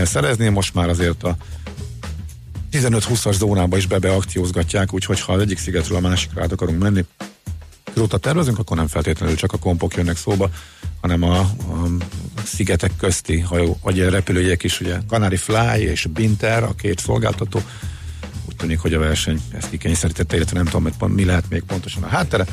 szerezni, 0.04 0.48
most 0.48 0.74
már 0.74 0.88
azért 0.88 1.22
a 1.22 1.36
15-20-as 2.72 3.32
zónába 3.32 3.76
is 3.76 3.86
bebeakciózgatják, 3.86 4.92
úgyhogy 4.92 5.20
ha 5.20 5.32
az 5.32 5.40
egyik 5.40 5.58
szigetről 5.58 5.96
a 5.96 6.00
másikra 6.00 6.42
át 6.42 6.52
akarunk 6.52 6.82
menni, 6.82 7.04
rúta 7.94 8.18
tervezünk, 8.18 8.58
akkor 8.58 8.76
nem 8.76 8.86
feltétlenül 8.86 9.36
csak 9.36 9.52
a 9.52 9.58
kompok 9.58 9.94
jönnek 9.94 10.16
szóba, 10.16 10.50
hanem 11.00 11.22
a, 11.22 11.38
a 11.38 11.88
szigetek 12.44 12.90
közti 12.96 13.40
hajó, 13.40 13.78
vagy 13.82 14.00
a 14.00 14.10
repülőjegyek 14.10 14.62
is, 14.62 14.80
ugye 14.80 14.98
Canary 15.08 15.36
Fly 15.36 15.80
és 15.80 16.06
Binter, 16.06 16.62
a 16.62 16.74
két 16.74 16.98
szolgáltató, 16.98 17.60
úgy 18.48 18.56
tűnik, 18.56 18.78
hogy 18.78 18.94
a 18.94 18.98
verseny 18.98 19.40
ezt 19.52 19.70
kikényszerítette, 19.70 20.36
illetve 20.36 20.56
nem 20.56 20.66
tudom, 20.66 20.92
hogy 20.98 21.10
mi 21.10 21.24
lehet 21.24 21.48
még 21.48 21.62
pontosan 21.62 22.02
a 22.02 22.06
háttere, 22.08 22.46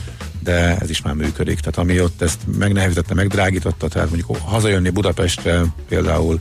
de 0.44 0.78
ez 0.78 0.90
is 0.90 1.02
már 1.02 1.14
működik. 1.14 1.60
Tehát 1.60 1.78
ami 1.78 2.02
ott 2.02 2.22
ezt 2.22 2.40
megnehezítette, 2.58 3.14
megdrágította, 3.14 3.88
tehát 3.88 4.10
mondjuk 4.10 4.38
hazajönni 4.38 4.90
Budapestre 4.90 5.64
például 5.88 6.38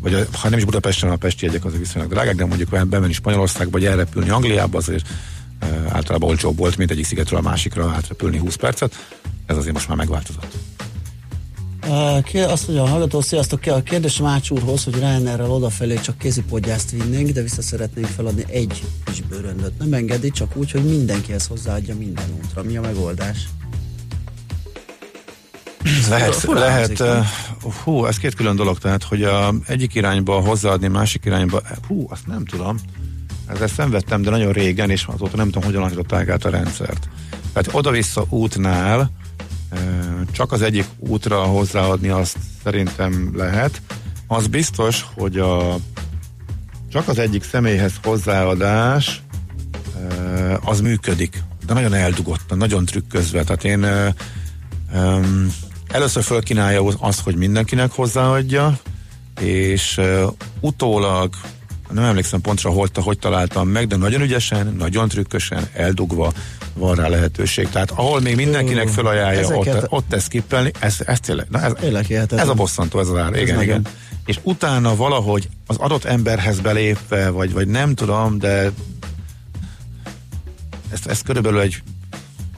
vagy 0.00 0.26
ha 0.32 0.48
nem 0.48 0.58
is 0.58 0.64
Budapesten, 0.64 1.10
a 1.10 1.16
pesti 1.16 1.44
jegyek 1.44 1.64
azért 1.64 1.80
viszonylag 1.80 2.10
drágák, 2.10 2.34
de 2.34 2.44
mondjuk 2.44 2.88
bemenni 2.88 3.12
Spanyolországba, 3.12 3.70
vagy 3.70 3.84
elrepülni 3.84 4.30
Angliába, 4.30 4.78
azért 4.78 5.08
általában 5.88 6.28
olcsóbb 6.28 6.56
volt, 6.56 6.76
mint 6.76 6.90
egyik 6.90 7.04
szigetről 7.04 7.38
a 7.38 7.42
másikra 7.42 7.92
átrepülni 7.96 8.38
20 8.38 8.54
percet. 8.54 8.94
Ez 9.46 9.56
azért 9.56 9.74
most 9.74 9.88
már 9.88 9.96
megváltozott. 9.96 10.56
Uh, 11.88 12.52
azt 12.52 12.66
mondja 12.66 12.84
a 12.84 12.88
hallgató, 12.88 13.20
sziasztok, 13.20 13.66
a 13.66 13.82
kérdés 13.82 14.18
Mács 14.18 14.50
úrhoz, 14.50 14.84
hogy 14.84 14.94
Ryanairrel 14.94 15.50
odafelé 15.50 15.94
csak 15.94 16.18
kézipodgyászt 16.18 16.90
vinnénk, 16.90 17.30
de 17.30 17.42
vissza 17.42 17.62
szeretnénk 17.62 18.06
feladni 18.06 18.44
egy 18.48 18.82
kis 19.04 19.20
bőröndöt. 19.20 19.78
Nem 19.78 19.92
engedi, 19.92 20.30
csak 20.30 20.56
úgy, 20.56 20.70
hogy 20.70 20.84
mindenkihez 20.84 21.46
hozzáadja 21.46 21.96
minden 21.96 22.24
útra. 22.44 22.62
Mi 22.62 22.76
a 22.76 22.80
megoldás? 22.80 23.48
Lehet, 26.08 26.34
Fura 26.34 26.58
lehet, 26.58 27.00
uh, 27.00 27.24
hú, 27.84 28.04
ez 28.04 28.16
két 28.16 28.34
külön 28.34 28.56
dolog, 28.56 28.78
tehát, 28.78 29.02
hogy 29.02 29.22
a 29.22 29.54
egyik 29.66 29.94
irányba 29.94 30.40
hozzáadni, 30.40 30.88
másik 30.88 31.24
irányba, 31.24 31.62
hú, 31.86 32.06
azt 32.10 32.26
nem 32.26 32.44
tudom. 32.44 32.76
Ezzel 33.48 33.68
szenvedtem, 33.68 34.22
de 34.22 34.30
nagyon 34.30 34.52
régen, 34.52 34.90
és 34.90 35.04
azóta 35.04 35.36
nem 35.36 35.46
tudom, 35.46 35.62
hogyan 35.62 35.80
alakították 35.80 36.28
át 36.28 36.44
a 36.44 36.50
rendszert. 36.50 37.08
Tehát 37.52 37.74
oda-vissza 37.74 38.26
útnál 38.28 39.10
csak 40.32 40.52
az 40.52 40.62
egyik 40.62 40.84
útra 40.98 41.42
hozzáadni 41.42 42.08
azt 42.08 42.36
szerintem 42.64 43.32
lehet. 43.36 43.82
Az 44.26 44.46
biztos, 44.46 45.06
hogy 45.14 45.38
a 45.38 45.76
csak 46.88 47.08
az 47.08 47.18
egyik 47.18 47.44
személyhez 47.44 47.92
hozzáadás 48.02 49.22
az 50.60 50.80
működik, 50.80 51.42
de 51.66 51.72
nagyon 51.72 51.94
eldugottan, 51.94 52.58
nagyon 52.58 52.84
trükközve. 52.84 53.44
Tehát 53.44 53.64
én 53.64 53.86
először 55.88 56.22
fölkínálja 56.22 56.84
azt, 56.98 57.20
hogy 57.20 57.36
mindenkinek 57.36 57.90
hozzáadja, 57.90 58.78
és 59.40 60.00
utólag 60.60 61.34
nem 61.92 62.04
emlékszem 62.04 62.40
pontra, 62.40 62.70
hogy, 62.70 62.90
hogy 62.94 63.18
találtam 63.18 63.68
meg, 63.68 63.86
de 63.86 63.96
nagyon 63.96 64.20
ügyesen, 64.20 64.74
nagyon 64.78 65.08
trükkösen, 65.08 65.68
eldugva 65.72 66.32
van 66.74 66.94
rá 66.94 67.08
lehetőség. 67.08 67.68
Tehát 67.68 67.90
ahol 67.90 68.20
még 68.20 68.36
mindenkinek 68.36 68.88
felajánlja, 68.88 69.56
ott, 69.56 69.86
ott 69.88 70.12
ezt 70.12 70.28
kippelni, 70.28 70.70
ez, 70.78 70.96
ez 71.06 71.20
tényleg, 71.20 71.46
na 71.50 71.60
ez, 71.60 71.72
ez 72.28 72.48
a 72.48 72.54
bosszantó, 72.54 73.00
ez 73.00 73.08
az 73.08 73.16
ár. 73.16 73.36
Igen, 73.36 73.56
ez 73.56 73.62
igen. 73.62 73.86
és 74.26 74.38
utána 74.42 74.96
valahogy 74.96 75.48
az 75.66 75.76
adott 75.76 76.04
emberhez 76.04 76.60
belépve, 76.60 77.30
vagy, 77.30 77.52
vagy 77.52 77.68
nem 77.68 77.94
tudom, 77.94 78.38
de 78.38 78.70
ezt, 80.92 81.06
ezt 81.06 81.22
körülbelül 81.22 81.60
egy 81.60 81.82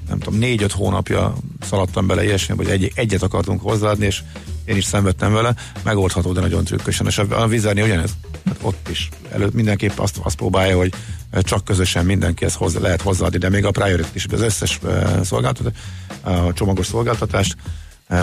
nem 0.08 0.18
tudom, 0.18 0.38
négy-öt 0.38 0.72
hónapja 0.72 1.34
szaladtam 1.60 2.06
bele 2.06 2.24
ilyesmi, 2.24 2.56
hogy 2.56 2.68
egy, 2.68 2.92
egyet 2.94 3.22
akartunk 3.22 3.60
hozzáadni, 3.62 4.06
és 4.06 4.22
én 4.64 4.76
is 4.76 4.84
szenvedtem 4.84 5.32
vele, 5.32 5.54
megoldható, 5.82 6.32
de 6.32 6.40
nagyon 6.40 6.64
trükkösen. 6.64 7.06
És 7.06 7.18
a, 7.18 7.42
a 7.42 7.46
vizerni 7.46 7.82
ugyanez, 7.82 8.10
hát 8.44 8.59
ott 8.61 8.88
is 8.88 9.09
előtt 9.31 9.55
mindenképp 9.55 9.98
azt, 9.98 10.18
azt 10.22 10.37
próbálja, 10.37 10.76
hogy 10.76 10.92
csak 11.33 11.64
közösen 11.64 12.05
mindenkihez 12.05 12.55
hozzá, 12.55 12.81
lehet 12.81 13.03
hozzáadni, 13.03 13.38
de 13.38 13.48
még 13.48 13.64
a 13.64 13.70
priority 13.70 14.07
is, 14.12 14.26
az 14.26 14.40
összes 14.40 14.79
uh, 14.83 15.22
szolgáltatás, 15.22 15.72
a 16.20 16.53
csomagos 16.53 16.87
szolgáltatást 16.87 17.57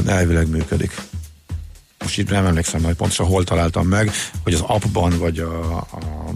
elvileg 0.06 0.50
működik. 0.50 1.02
Most 2.00 2.18
itt 2.18 2.30
nem 2.30 2.46
emlékszem, 2.46 2.84
hogy 2.84 2.96
pontosan 2.96 3.26
hol 3.26 3.44
találtam 3.44 3.88
meg, 3.88 4.12
hogy 4.44 4.54
az 4.54 4.62
appban, 4.62 5.18
vagy 5.20 5.40
a, 5.40 5.78
a 5.78 6.32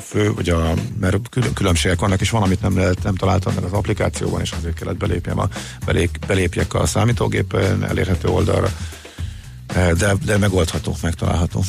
fő, 0.00 0.32
vagy 0.32 0.48
a, 0.48 0.74
mert 1.00 1.16
különbségek 1.54 2.00
vannak, 2.00 2.20
és 2.20 2.30
van, 2.30 2.42
amit 2.42 2.60
nem, 2.60 2.76
lehet, 2.76 3.02
nem 3.02 3.14
találtam 3.14 3.54
meg 3.54 3.64
az 3.64 3.72
applikációban, 3.72 4.40
és 4.40 4.50
azért 4.50 4.74
kellett 4.74 4.96
belépjem 4.96 5.38
a, 5.38 5.48
belép, 5.84 6.26
belépjek 6.26 6.74
a 6.74 6.86
számítógépen 6.86 7.84
elérhető 7.84 8.28
oldalra, 8.28 8.68
de, 9.72 10.14
de 10.24 10.38
megoldható, 10.38 10.96
megtalálható. 11.02 11.64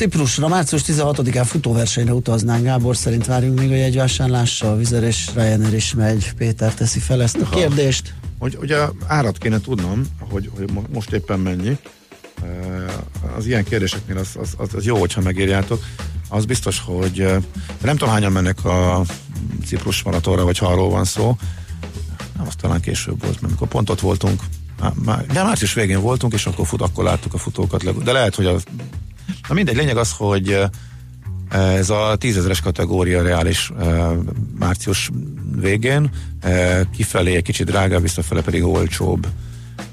Ciprusra 0.00 0.48
március 0.48 0.82
16-án 0.86 1.44
futóversenyre 1.46 2.12
utaznánk. 2.12 2.64
Gábor 2.64 2.96
szerint 2.96 3.26
várjunk 3.26 3.58
még 3.58 3.70
a 3.70 3.74
jegyvásárlással. 3.74 4.76
Vizer 4.76 5.02
és 5.02 5.28
Ryanair 5.34 5.74
is 5.74 5.94
megy. 5.94 6.32
Péter 6.36 6.74
teszi 6.74 6.98
fel 6.98 7.22
ezt 7.22 7.36
a 7.36 7.48
kérdést. 7.48 8.14
Hogy, 8.38 8.58
ugye 8.60 8.78
árat 9.06 9.38
kéne 9.38 9.60
tudnom, 9.60 10.06
hogy, 10.30 10.50
hogy 10.56 10.70
most 10.92 11.12
éppen 11.12 11.38
mennyi. 11.38 11.78
Az 13.36 13.46
ilyen 13.46 13.64
kérdéseknél 13.64 14.16
az, 14.16 14.28
az, 14.40 14.54
az, 14.56 14.74
az 14.74 14.84
jó, 14.84 14.96
hogyha 14.96 15.20
megírjátok. 15.20 15.84
Az 16.28 16.44
biztos, 16.44 16.82
hogy 16.84 17.26
nem 17.82 17.96
tudom 17.96 18.14
hányan 18.14 18.32
mennek 18.32 18.64
a 18.64 19.02
Ciprus 19.66 20.02
maratonra, 20.02 20.44
vagy 20.44 20.58
ha 20.58 20.66
arról 20.66 20.90
van 20.90 21.04
szó. 21.04 21.36
Nem, 22.36 22.46
az 22.46 22.54
talán 22.60 22.80
később 22.80 23.22
volt, 23.22 23.40
mert 23.40 23.44
amikor 23.44 23.68
pont 23.68 23.90
ott 23.90 24.00
voltunk, 24.00 24.42
de 25.32 25.42
március 25.42 25.74
végén 25.74 26.00
voltunk, 26.00 26.32
és 26.32 26.46
akkor 26.46 26.66
fut, 26.66 26.82
akkor 26.82 27.04
láttuk 27.04 27.34
a 27.34 27.38
futókat. 27.38 28.02
De 28.02 28.12
lehet, 28.12 28.34
hogy 28.34 28.46
az 28.46 28.64
Na 29.50 29.56
mindegy, 29.56 29.76
lényeg 29.76 29.96
az, 29.96 30.12
hogy 30.16 30.62
ez 31.50 31.90
a 31.90 32.16
tízezeres 32.18 32.60
kategória 32.60 33.22
reális 33.22 33.72
március 34.58 35.10
végén, 35.56 36.10
kifelé 36.96 37.34
egy 37.34 37.42
kicsit 37.42 37.66
drágább, 37.66 38.02
visszafele 38.02 38.40
pedig 38.40 38.64
olcsóbb. 38.64 39.26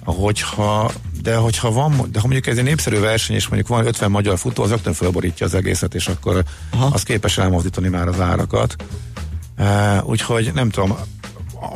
Hogyha, 0.03 0.91
de 1.21 1.35
hogyha 1.35 1.71
van, 1.71 1.91
de 2.11 2.19
ha 2.19 2.27
mondjuk 2.27 2.47
ez 2.47 2.57
egy 2.57 2.63
népszerű 2.63 2.99
verseny, 2.99 3.35
és 3.35 3.47
mondjuk 3.47 3.69
van 3.69 3.85
50 3.85 4.11
magyar 4.11 4.37
futó, 4.37 4.63
az 4.63 4.69
rögtön 4.69 4.93
fölborítja 4.93 5.45
az 5.45 5.53
egészet, 5.53 5.95
és 5.95 6.07
akkor 6.07 6.43
Aha. 6.69 6.89
az 6.93 7.03
képes 7.03 7.37
elmozdítani 7.37 7.87
már 7.87 8.07
az 8.07 8.19
árakat. 8.19 8.75
úgyhogy 10.03 10.51
nem 10.53 10.69
tudom, 10.69 10.97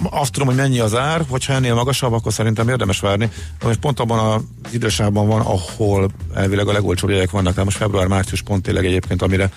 azt 0.10 0.32
tudom, 0.32 0.48
hogy 0.48 0.58
mennyi 0.58 0.80
az 0.80 0.96
ár, 0.96 1.26
hogyha 1.30 1.54
ennél 1.54 1.74
magasabb, 1.74 2.14
akkor 2.14 2.34
szerintem 2.34 2.70
érdemes 2.70 3.00
várni. 3.00 3.30
Most 3.64 3.80
pont 3.80 4.00
abban 4.00 4.20
az 4.20 4.74
idősában 4.74 5.28
van, 5.28 5.42
ahol 5.42 6.12
elvileg 6.34 6.68
a 6.68 6.72
legolcsóbb 6.72 7.10
jegyek 7.10 7.32
vannak, 7.32 7.50
tehát 7.50 7.66
most 7.66 7.78
február-március 7.78 8.42
pont 8.42 8.64
tényleg 8.64 8.86
egyébként, 8.86 9.22
amire 9.22 9.52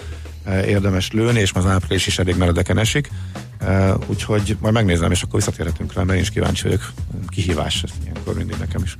e, 0.45 0.67
érdemes 0.67 1.11
lőni, 1.11 1.41
és 1.41 1.53
az 1.53 1.67
április 1.67 2.07
is 2.07 2.19
elég 2.19 2.37
meredeken 2.37 2.79
esik. 2.79 3.11
E, 3.59 3.97
úgyhogy 4.07 4.57
majd 4.61 4.75
megnézem, 4.75 5.11
és 5.11 5.23
akkor 5.23 5.35
visszatérhetünk 5.35 5.93
rá, 5.93 6.03
mert 6.03 6.17
én 6.17 6.23
is 6.23 6.31
kíváncsi 6.31 6.63
vagyok. 6.63 6.93
Kihívás 7.29 7.83
ez 7.83 7.91
ilyenkor 8.03 8.35
mindig 8.35 8.57
nekem 8.59 8.83
is. 8.83 8.97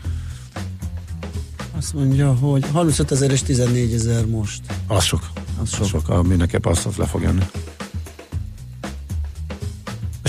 Azt 1.77 1.95
mondja, 1.95 2.35
hogy 2.35 2.65
35 2.73 3.11
ezer 3.11 3.31
és 3.31 3.43
14 3.43 3.93
ezer 3.93 4.27
most. 4.27 4.61
Az 4.87 5.05
sok. 5.05 5.31
Az 5.63 5.71
sok. 5.71 5.81
Az 5.81 5.89
sok. 5.89 6.27
Mindenképp 6.27 6.67
azt, 6.67 6.87
azt 6.87 6.97
le 6.97 7.07
fog 7.07 7.23
jönni. 7.23 7.43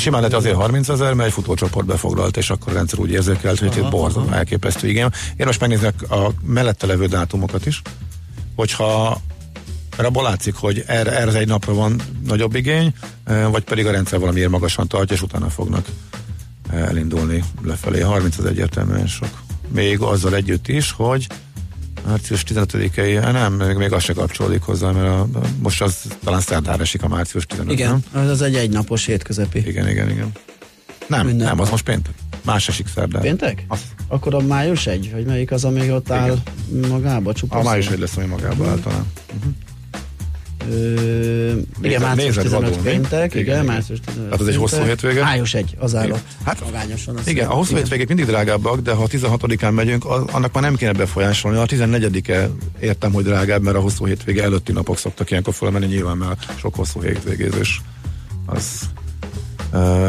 Simán 0.05 0.21
lehet 0.21 0.35
azért 0.37 0.55
30 0.55 0.89
ezer, 0.89 1.13
mert 1.13 1.27
egy 1.27 1.33
futócsoport 1.33 1.85
befoglalt, 1.85 2.37
és 2.37 2.49
akkor 2.49 2.71
a 2.71 2.75
rendszer 2.75 2.99
úgy 2.99 3.11
érzékelt, 3.11 3.59
hogy 3.59 3.77
itt 3.77 3.89
borzasztó 3.89 4.31
elképesztő 4.31 4.87
igen. 4.87 5.13
Én 5.37 5.45
most 5.45 5.59
megnéznek 5.59 6.11
a 6.11 6.31
mellette 6.43 6.87
levő 6.87 7.05
dátumokat 7.05 7.65
is, 7.65 7.81
hogyha 8.55 9.21
mert 9.97 10.09
abból 10.09 10.23
látszik, 10.23 10.55
hogy 10.55 10.83
erre, 10.87 11.19
erre 11.19 11.39
egy 11.39 11.47
napra 11.47 11.73
van 11.73 12.01
nagyobb 12.25 12.55
igény, 12.55 12.93
vagy 13.51 13.63
pedig 13.63 13.85
a 13.85 13.91
rendszer 13.91 14.19
valamiért 14.19 14.49
magasan 14.49 14.87
tartja, 14.87 15.15
és 15.15 15.21
utána 15.21 15.49
fognak 15.49 15.85
elindulni 16.71 17.43
lefelé. 17.63 17.99
30 17.99 18.37
az 18.37 18.45
egyértelműen 18.45 19.07
sok. 19.07 19.41
Még 19.67 19.99
azzal 19.99 20.35
együtt 20.35 20.67
is, 20.67 20.91
hogy 20.91 21.27
március 22.05 22.43
15-i, 22.47 23.19
hát 23.23 23.31
nem, 23.33 23.53
még, 23.53 23.75
még 23.75 23.91
az 23.91 24.03
se 24.03 24.13
kapcsolódik 24.13 24.61
hozzá, 24.61 24.91
mert 24.91 25.07
a, 25.07 25.27
most 25.59 25.81
az 25.81 26.01
talán 26.23 26.41
szerdára 26.41 26.81
esik 26.81 27.03
a 27.03 27.07
március 27.07 27.45
15 27.45 27.71
Igen, 27.71 28.03
nem? 28.13 28.27
az 28.27 28.41
egy 28.41 28.55
egynapos 28.55 29.05
hétközepi. 29.05 29.67
Igen, 29.67 29.89
igen, 29.89 30.09
igen. 30.09 30.31
Nem, 31.07 31.25
Minden 31.25 31.47
nem, 31.47 31.59
az 31.59 31.69
most 31.69 31.83
péntek. 31.83 32.13
Más 32.43 32.67
esik 32.67 32.87
szerdán. 32.87 33.21
Péntek? 33.21 33.65
Az. 33.67 33.79
Akkor 34.07 34.33
a 34.33 34.39
május 34.39 34.87
egy, 34.87 35.11
hogy 35.13 35.25
melyik 35.25 35.51
az, 35.51 35.65
amíg 35.65 35.91
ott 35.91 36.11
áll 36.11 36.37
igen. 36.71 36.89
magába 36.89 37.33
csupa? 37.33 37.57
A 37.57 37.63
május 37.63 37.87
egy 37.87 37.99
lesz, 37.99 38.17
ami 38.17 38.25
magába 38.25 38.67
áll 38.67 38.79
talán. 38.79 39.05
Uh-huh. 39.37 39.53
Ö, 40.69 41.53
igen, 41.81 42.01
március 42.01 42.35
15 42.35 42.77
péntek, 42.77 43.33
igen, 43.33 43.43
igen, 43.43 43.65
március 43.65 43.99
15 44.05 44.29
Hát 44.29 44.39
az 44.39 44.47
egy 44.47 44.55
hosszú 44.55 44.81
hétvége? 44.81 45.21
Május 45.21 45.53
egy, 45.53 45.75
az 45.79 45.95
állott. 45.95 46.23
Hát, 46.45 46.63
magányosan. 46.65 47.19
Igen, 47.25 47.47
a 47.47 47.53
hosszú 47.53 47.75
hétvégék 47.75 48.07
mindig 48.07 48.25
drágábbak, 48.25 48.79
de 48.79 48.91
ha 48.91 49.03
a 49.03 49.07
16-án 49.07 49.73
megyünk, 49.73 50.05
annak 50.05 50.53
már 50.53 50.63
nem 50.63 50.75
kéne 50.75 50.91
befolyásolni. 50.91 51.57
A 51.57 51.65
14-e 51.65 52.49
értem, 52.79 53.11
hogy 53.11 53.23
drágább, 53.23 53.61
mert 53.61 53.77
a 53.77 53.79
hosszú 53.79 54.05
hétvége 54.05 54.43
előtti 54.43 54.71
napok 54.71 54.97
szoktak 54.97 55.31
ilyenkor 55.31 55.53
fölmenni, 55.53 55.85
nyilván 55.85 56.17
mert 56.17 56.59
sok 56.59 56.75
hosszú 56.75 57.01
hétvégézős 57.01 57.81
az 58.45 58.89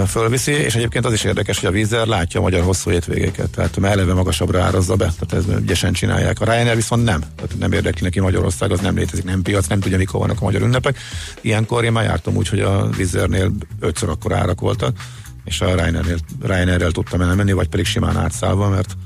fölviszi, 0.07 0.52
és 0.52 0.74
egyébként 0.74 1.05
az 1.05 1.12
is 1.12 1.24
érdekes, 1.24 1.59
hogy 1.59 1.68
a 1.68 1.72
vízzel 1.72 2.07
látja 2.07 2.40
a 2.40 2.42
magyar 2.42 2.62
hosszú 2.62 2.90
hétvégéket, 2.90 3.50
tehát 3.50 3.79
eleve 3.85 4.14
magasabbra 4.14 4.62
árazza 4.62 4.96
be, 4.96 5.12
tehát 5.18 5.46
ez 5.46 5.61
ügyesen 5.61 5.92
csinálják. 5.92 6.40
A 6.40 6.44
Ryanair 6.44 6.74
viszont 6.74 7.05
nem, 7.05 7.20
tehát 7.20 7.59
nem 7.59 7.72
érdekli 7.72 8.02
neki 8.02 8.20
Magyarország, 8.20 8.70
az 8.70 8.81
nem 8.81 8.96
létezik, 8.96 9.24
nem 9.24 9.42
piac, 9.42 9.66
nem 9.66 9.81
tudja, 9.81 9.98
mikor 9.98 10.20
vannak 10.20 10.40
a 10.40 10.44
magyar 10.44 10.62
ünnepek. 10.62 10.98
Ilyenkor 11.40 11.85
én 11.85 11.92
már 11.92 12.05
jártam 12.05 12.37
úgy, 12.37 12.48
hogy 12.48 12.61
a 12.61 12.88
vízernél 12.96 13.52
ötször 13.81 14.09
akkor 14.09 14.33
árak 14.33 14.61
voltak, 14.61 14.96
és 15.44 15.61
a 15.61 15.74
Ryanair-rel, 15.74 16.18
Ryanair 16.42 16.92
tudtam 16.92 17.20
elmenni, 17.20 17.52
vagy 17.52 17.68
pedig 17.68 17.87
simán 17.87 18.16
átszállva, 18.16 18.68
mert 18.68 18.96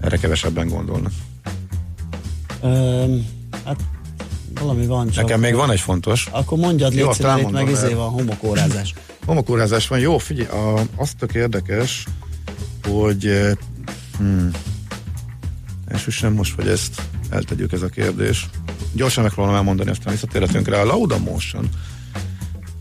erre 0.00 0.16
kevesebben 0.16 0.68
gondolnak. 0.68 1.12
Um, 2.60 3.26
hát 3.64 3.80
valami 4.62 4.86
van 4.86 5.10
csak. 5.10 5.24
Nekem 5.24 5.40
még 5.40 5.54
van 5.54 5.70
egy 5.70 5.80
fontos. 5.80 6.28
Akkor 6.30 6.58
mondjad, 6.58 6.94
légy 6.94 7.12
szíves, 7.12 7.50
meg 7.50 7.70
izé 7.70 7.92
van 7.92 8.08
homokórázás. 8.08 8.94
Homokórázás 9.26 9.88
van, 9.88 9.98
jó, 9.98 10.18
figyelj, 10.18 10.48
a, 10.48 10.80
az 10.96 11.12
tök 11.18 11.34
érdekes, 11.34 12.04
hogy 12.88 13.26
eh, 13.26 13.52
hmm, 14.18 14.50
elsősen 15.86 16.32
most, 16.32 16.54
hogy 16.54 16.68
ezt 16.68 17.02
eltegyük 17.30 17.72
ez 17.72 17.82
a 17.82 17.88
kérdés. 17.88 18.48
Gyorsan 18.92 19.22
megpróbálom 19.22 19.58
elmondani, 19.58 19.90
aztán 19.90 20.12
visszatérhetünk 20.12 20.68
rá. 20.68 20.80
A 20.80 20.84
Lauda 20.84 21.18
Motion 21.18 21.68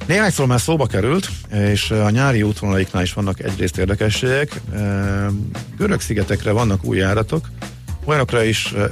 Néhányszor 0.07 0.47
már 0.47 0.61
szóba 0.61 0.85
került, 0.85 1.29
és 1.51 1.91
a 1.91 2.09
nyári 2.09 2.43
útvonalaiknál 2.43 3.03
is 3.03 3.13
vannak 3.13 3.43
egyrészt 3.43 3.77
érdekességek. 3.77 4.61
Eh, 4.73 5.25
görög 5.77 6.01
szigetekre 6.01 6.51
vannak 6.51 6.83
új 6.83 6.97
járatok, 6.97 7.49
olyanokra 8.05 8.43
is 8.43 8.71
eh, 8.71 8.89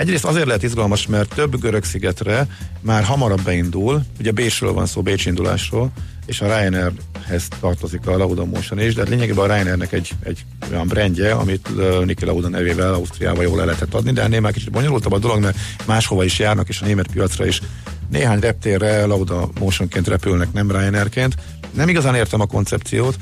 Egyrészt 0.00 0.24
azért 0.24 0.46
lehet 0.46 0.62
izgalmas, 0.62 1.06
mert 1.06 1.34
több 1.34 1.60
görög 1.60 1.84
szigetre 1.84 2.46
már 2.80 3.04
hamarabb 3.04 3.42
beindul, 3.42 4.02
ugye 4.18 4.30
Bécsről 4.30 4.72
van 4.72 4.86
szó, 4.86 5.02
Bécs 5.02 5.26
indulásról, 5.26 5.90
és 6.26 6.40
a 6.40 6.46
Ryanairhez 6.46 7.48
tartozik 7.60 8.06
a 8.06 8.16
Lauda 8.16 8.44
Motion 8.44 8.80
is, 8.80 8.94
de 8.94 9.00
hát 9.00 9.10
lényegében 9.10 9.50
a 9.50 9.54
Ryanairnek 9.54 9.92
egy, 9.92 10.10
egy 10.22 10.44
olyan 10.70 10.86
brandje, 10.86 11.32
amit 11.32 11.68
Niki 12.04 12.24
Lauda 12.24 12.48
nevével 12.48 12.94
Ausztriába 12.94 13.42
jól 13.42 13.56
le 13.56 13.64
lehetett 13.64 13.94
adni, 13.94 14.12
de 14.12 14.22
ennél 14.22 14.40
már 14.40 14.52
kicsit 14.52 14.70
bonyolultabb 14.70 15.12
a 15.12 15.18
dolog, 15.18 15.40
mert 15.40 15.58
máshova 15.86 16.24
is 16.24 16.38
járnak, 16.38 16.68
és 16.68 16.80
a 16.80 16.86
német 16.86 17.12
piacra 17.12 17.46
is 17.46 17.60
néhány 18.10 18.40
reptérre 18.40 19.06
Lauda 19.06 19.48
Motionként 19.58 20.08
repülnek, 20.08 20.52
nem 20.52 20.70
Ryanairként. 20.70 21.34
Nem 21.70 21.88
igazán 21.88 22.14
értem 22.14 22.40
a 22.40 22.46
koncepciót, 22.46 23.16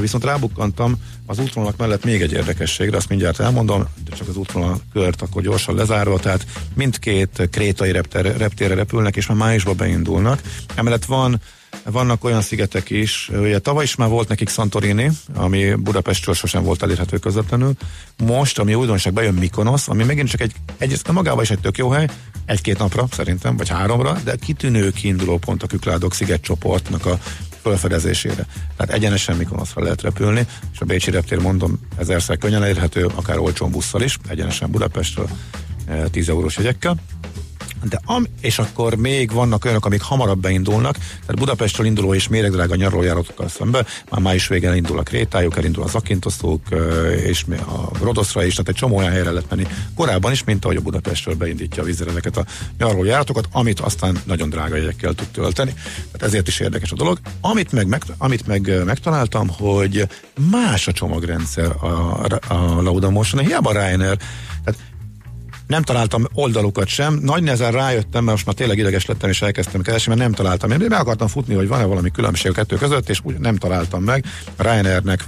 viszont 0.00 0.24
rábukkantam 0.24 0.94
az 1.26 1.38
útvonalak 1.38 1.76
mellett 1.76 2.04
még 2.04 2.22
egy 2.22 2.32
érdekességre, 2.32 2.96
azt 2.96 3.08
mindjárt 3.08 3.40
elmondom, 3.40 3.84
de 4.04 4.16
csak 4.16 4.28
az 4.28 4.36
útvonal 4.36 4.80
kört 4.92 5.22
akkor 5.22 5.42
gyorsan 5.42 5.74
lezárva, 5.74 6.18
tehát 6.18 6.46
mindkét 6.74 7.48
krétai 7.50 7.92
reptér, 7.92 8.36
reptérre 8.36 8.74
repülnek, 8.74 9.16
és 9.16 9.26
már 9.26 9.36
májusban 9.36 9.76
beindulnak. 9.76 10.40
Emellett 10.74 11.04
van 11.04 11.40
vannak 11.84 12.24
olyan 12.24 12.42
szigetek 12.42 12.90
is, 12.90 13.30
ugye 13.32 13.58
tavaly 13.58 13.84
is 13.84 13.94
már 13.94 14.08
volt 14.08 14.28
nekik 14.28 14.48
Santorini, 14.48 15.10
ami 15.34 15.74
Budapestről 15.74 16.34
sosem 16.34 16.62
volt 16.62 16.82
elérhető 16.82 17.18
közvetlenül. 17.18 17.72
Most, 18.16 18.58
ami 18.58 18.74
újdonság, 18.74 19.12
bejön 19.12 19.34
Mikonos, 19.34 19.88
ami 19.88 20.04
megint 20.04 20.28
csak 20.28 20.40
egy, 20.40 20.52
egy 20.78 21.00
magában 21.12 21.42
is 21.42 21.50
egy 21.50 21.60
tök 21.60 21.78
jó 21.78 21.90
hely, 21.90 22.08
egy-két 22.48 22.78
napra 22.78 23.06
szerintem, 23.10 23.56
vagy 23.56 23.68
háromra, 23.68 24.18
de 24.24 24.36
kitűnő 24.36 24.90
kiinduló 24.90 25.38
pont 25.38 25.62
a 25.62 25.66
Kükládok 25.66 26.14
szigetcsoportnak 26.14 27.06
a 27.06 27.18
felfedezésére. 27.62 28.46
Tehát 28.76 28.94
egyenesen 28.94 29.36
Mikonoszra 29.36 29.82
lehet 29.82 30.02
repülni, 30.02 30.46
és 30.72 30.80
a 30.80 30.84
Bécsi 30.84 31.10
reptér 31.10 31.38
mondom 31.38 31.80
ezerszer 31.96 32.38
könnyen 32.38 32.62
elérhető, 32.62 33.06
akár 33.14 33.38
olcsón 33.38 33.70
busszal 33.70 34.02
is, 34.02 34.18
egyenesen 34.28 34.70
Budapestről 34.70 35.28
eh, 35.86 36.04
10 36.10 36.28
eurós 36.28 36.56
jegyekkel. 36.56 36.96
De 37.82 38.00
am, 38.04 38.26
és 38.40 38.58
akkor 38.58 38.94
még 38.94 39.32
vannak 39.32 39.64
olyanok, 39.64 39.86
amik 39.86 40.02
hamarabb 40.02 40.40
beindulnak, 40.40 40.96
tehát 40.96 41.36
Budapestről 41.38 41.86
induló 41.86 42.14
és 42.14 42.28
méregdrága 42.28 42.74
nyaralójáratokkal 42.74 43.48
szemben, 43.48 43.86
már 44.10 44.20
május 44.20 44.48
végén 44.48 44.74
indul 44.74 44.98
a 44.98 45.02
Krétájuk, 45.02 45.56
elindul 45.56 45.82
az 45.82 45.94
Akintoszók, 45.94 46.62
és 47.26 47.44
a 47.48 47.98
Rodoszra 48.02 48.44
is, 48.44 48.52
tehát 48.52 48.68
egy 48.68 48.74
csomó 48.74 48.96
olyan 48.96 49.10
helyre 49.10 49.30
lehet 49.30 49.50
menni 49.50 49.66
korábban 49.94 50.32
is, 50.32 50.44
mint 50.44 50.64
ahogy 50.64 50.76
a 50.76 50.80
Budapestről 50.80 51.34
beindítja 51.34 51.82
a 51.82 51.86
vízre 51.86 52.10
a 52.34 52.44
nyaralójáratokat, 52.78 53.48
amit 53.52 53.80
aztán 53.80 54.18
nagyon 54.24 54.50
drága 54.50 54.76
jegyekkel 54.76 55.14
tud 55.14 55.28
tölteni. 55.28 55.72
Tehát 55.72 56.22
ezért 56.22 56.48
is 56.48 56.60
érdekes 56.60 56.92
a 56.92 56.96
dolog. 56.96 57.18
Amit 57.40 57.72
meg, 57.72 57.86
meg, 57.86 58.02
amit 58.18 58.46
meg 58.46 58.84
megtaláltam, 58.84 59.48
hogy 59.48 60.08
más 60.50 60.88
a 60.88 60.92
csomagrendszer 60.92 61.66
a, 61.66 62.24
a 62.48 62.82
Lauda 62.82 63.10
Motion, 63.10 63.44
hiába 63.44 63.72
Ryanair, 63.72 64.18
tehát 64.64 64.80
nem 65.68 65.82
találtam 65.82 66.24
oldalukat 66.34 66.86
sem. 66.86 67.18
Nagy 67.22 67.42
nehezen 67.42 67.72
rájöttem, 67.72 68.24
mert 68.24 68.36
most 68.36 68.46
már 68.46 68.54
tényleg 68.54 68.78
ideges 68.78 69.06
lettem, 69.06 69.30
és 69.30 69.42
elkezdtem 69.42 69.82
keresni, 69.82 70.08
mert 70.08 70.20
nem 70.20 70.32
találtam. 70.32 70.70
Én 70.70 70.88
be 70.88 70.96
akartam 70.96 71.28
futni, 71.28 71.54
hogy 71.54 71.68
van-e 71.68 71.84
valami 71.84 72.10
különbség 72.10 72.50
a 72.50 72.54
kettő 72.54 72.76
között, 72.76 73.08
és 73.08 73.20
úgy 73.22 73.38
nem 73.38 73.56
találtam 73.56 74.02
meg. 74.02 74.24
Ryanairnek 74.56 75.24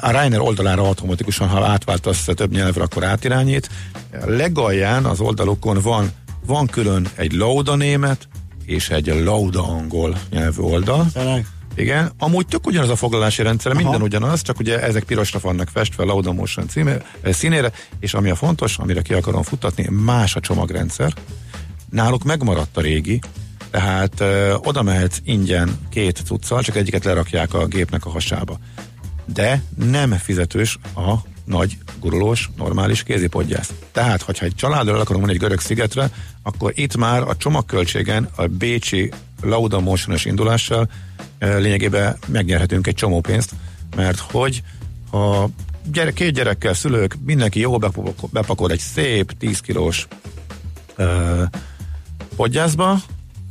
a 0.00 0.10
Ryanair 0.10 0.40
oldalára 0.40 0.82
automatikusan, 0.82 1.48
ha 1.48 1.66
átváltasz 1.66 2.28
több 2.34 2.52
nyelvre, 2.52 2.82
akkor 2.82 3.04
átirányít. 3.04 3.68
Legalján 4.24 5.04
az 5.04 5.20
oldalukon 5.20 5.80
van, 5.82 6.10
van 6.46 6.66
külön 6.66 7.08
egy 7.14 7.32
Lauda 7.32 7.76
német, 7.76 8.28
és 8.64 8.90
egy 8.90 9.06
Lauda 9.24 9.68
angol 9.68 10.18
nyelvű 10.30 10.62
oldal. 10.62 11.06
Tényleg? 11.12 11.46
Igen, 11.74 12.12
amúgy 12.18 12.46
tök 12.46 12.66
ugyanaz 12.66 12.88
a 12.88 12.96
foglalási 12.96 13.42
rendszer, 13.42 13.72
minden 13.72 14.02
ugyanaz, 14.02 14.42
csak 14.42 14.58
ugye 14.58 14.82
ezek 14.82 15.04
pirosra 15.04 15.38
vannak 15.42 15.68
festve 15.68 16.04
Lauda 16.04 16.32
Motion 16.32 16.68
címe, 16.68 16.96
eh, 17.20 17.32
színére, 17.32 17.72
és 18.00 18.14
ami 18.14 18.30
a 18.30 18.34
fontos, 18.34 18.78
amire 18.78 19.02
ki 19.02 19.14
akarom 19.14 19.42
futatni, 19.42 19.86
más 19.90 20.36
a 20.36 20.40
csomagrendszer. 20.40 21.12
Náluk 21.90 22.24
megmaradt 22.24 22.76
a 22.76 22.80
régi, 22.80 23.20
tehát 23.70 24.20
ö, 24.20 24.54
oda 24.54 24.82
mehetsz 24.82 25.18
ingyen 25.24 25.78
két 25.90 26.22
cuccal, 26.24 26.62
csak 26.62 26.76
egyiket 26.76 27.04
lerakják 27.04 27.54
a 27.54 27.66
gépnek 27.66 28.06
a 28.06 28.10
hasába. 28.10 28.58
De 29.24 29.62
nem 29.74 30.12
fizetős 30.12 30.78
a 30.94 31.14
nagy, 31.44 31.78
gurulós, 32.00 32.50
normális 32.56 33.02
kézipodgyász. 33.02 33.72
Tehát, 33.92 34.22
hogyha 34.22 34.44
egy 34.44 34.54
családról 34.54 35.00
akarunk 35.00 35.24
menni 35.24 35.36
egy 35.36 35.42
görög 35.42 35.60
szigetre, 35.60 36.10
akkor 36.42 36.72
itt 36.74 36.96
már 36.96 37.22
a 37.22 37.36
csomagköltségen 37.36 38.28
a 38.36 38.46
Bécsi 38.46 39.10
Lauda 39.42 39.80
Motion-os 39.80 40.24
indulással. 40.24 40.88
Lényegében 41.38 42.16
megnyerhetünk 42.26 42.86
egy 42.86 42.94
csomó 42.94 43.20
pénzt, 43.20 43.54
mert 43.96 44.18
hogy 44.18 44.62
ha 45.10 45.48
gyere, 45.92 46.12
két 46.12 46.34
gyerekkel, 46.34 46.74
szülők, 46.74 47.16
mindenki 47.24 47.60
jól 47.60 47.78
bepakol, 48.30 48.70
egy 48.70 48.78
szép 48.78 49.32
10 49.38 49.60
kilós 49.60 50.06
uh, 50.98 51.42
podgyászba, 52.36 52.98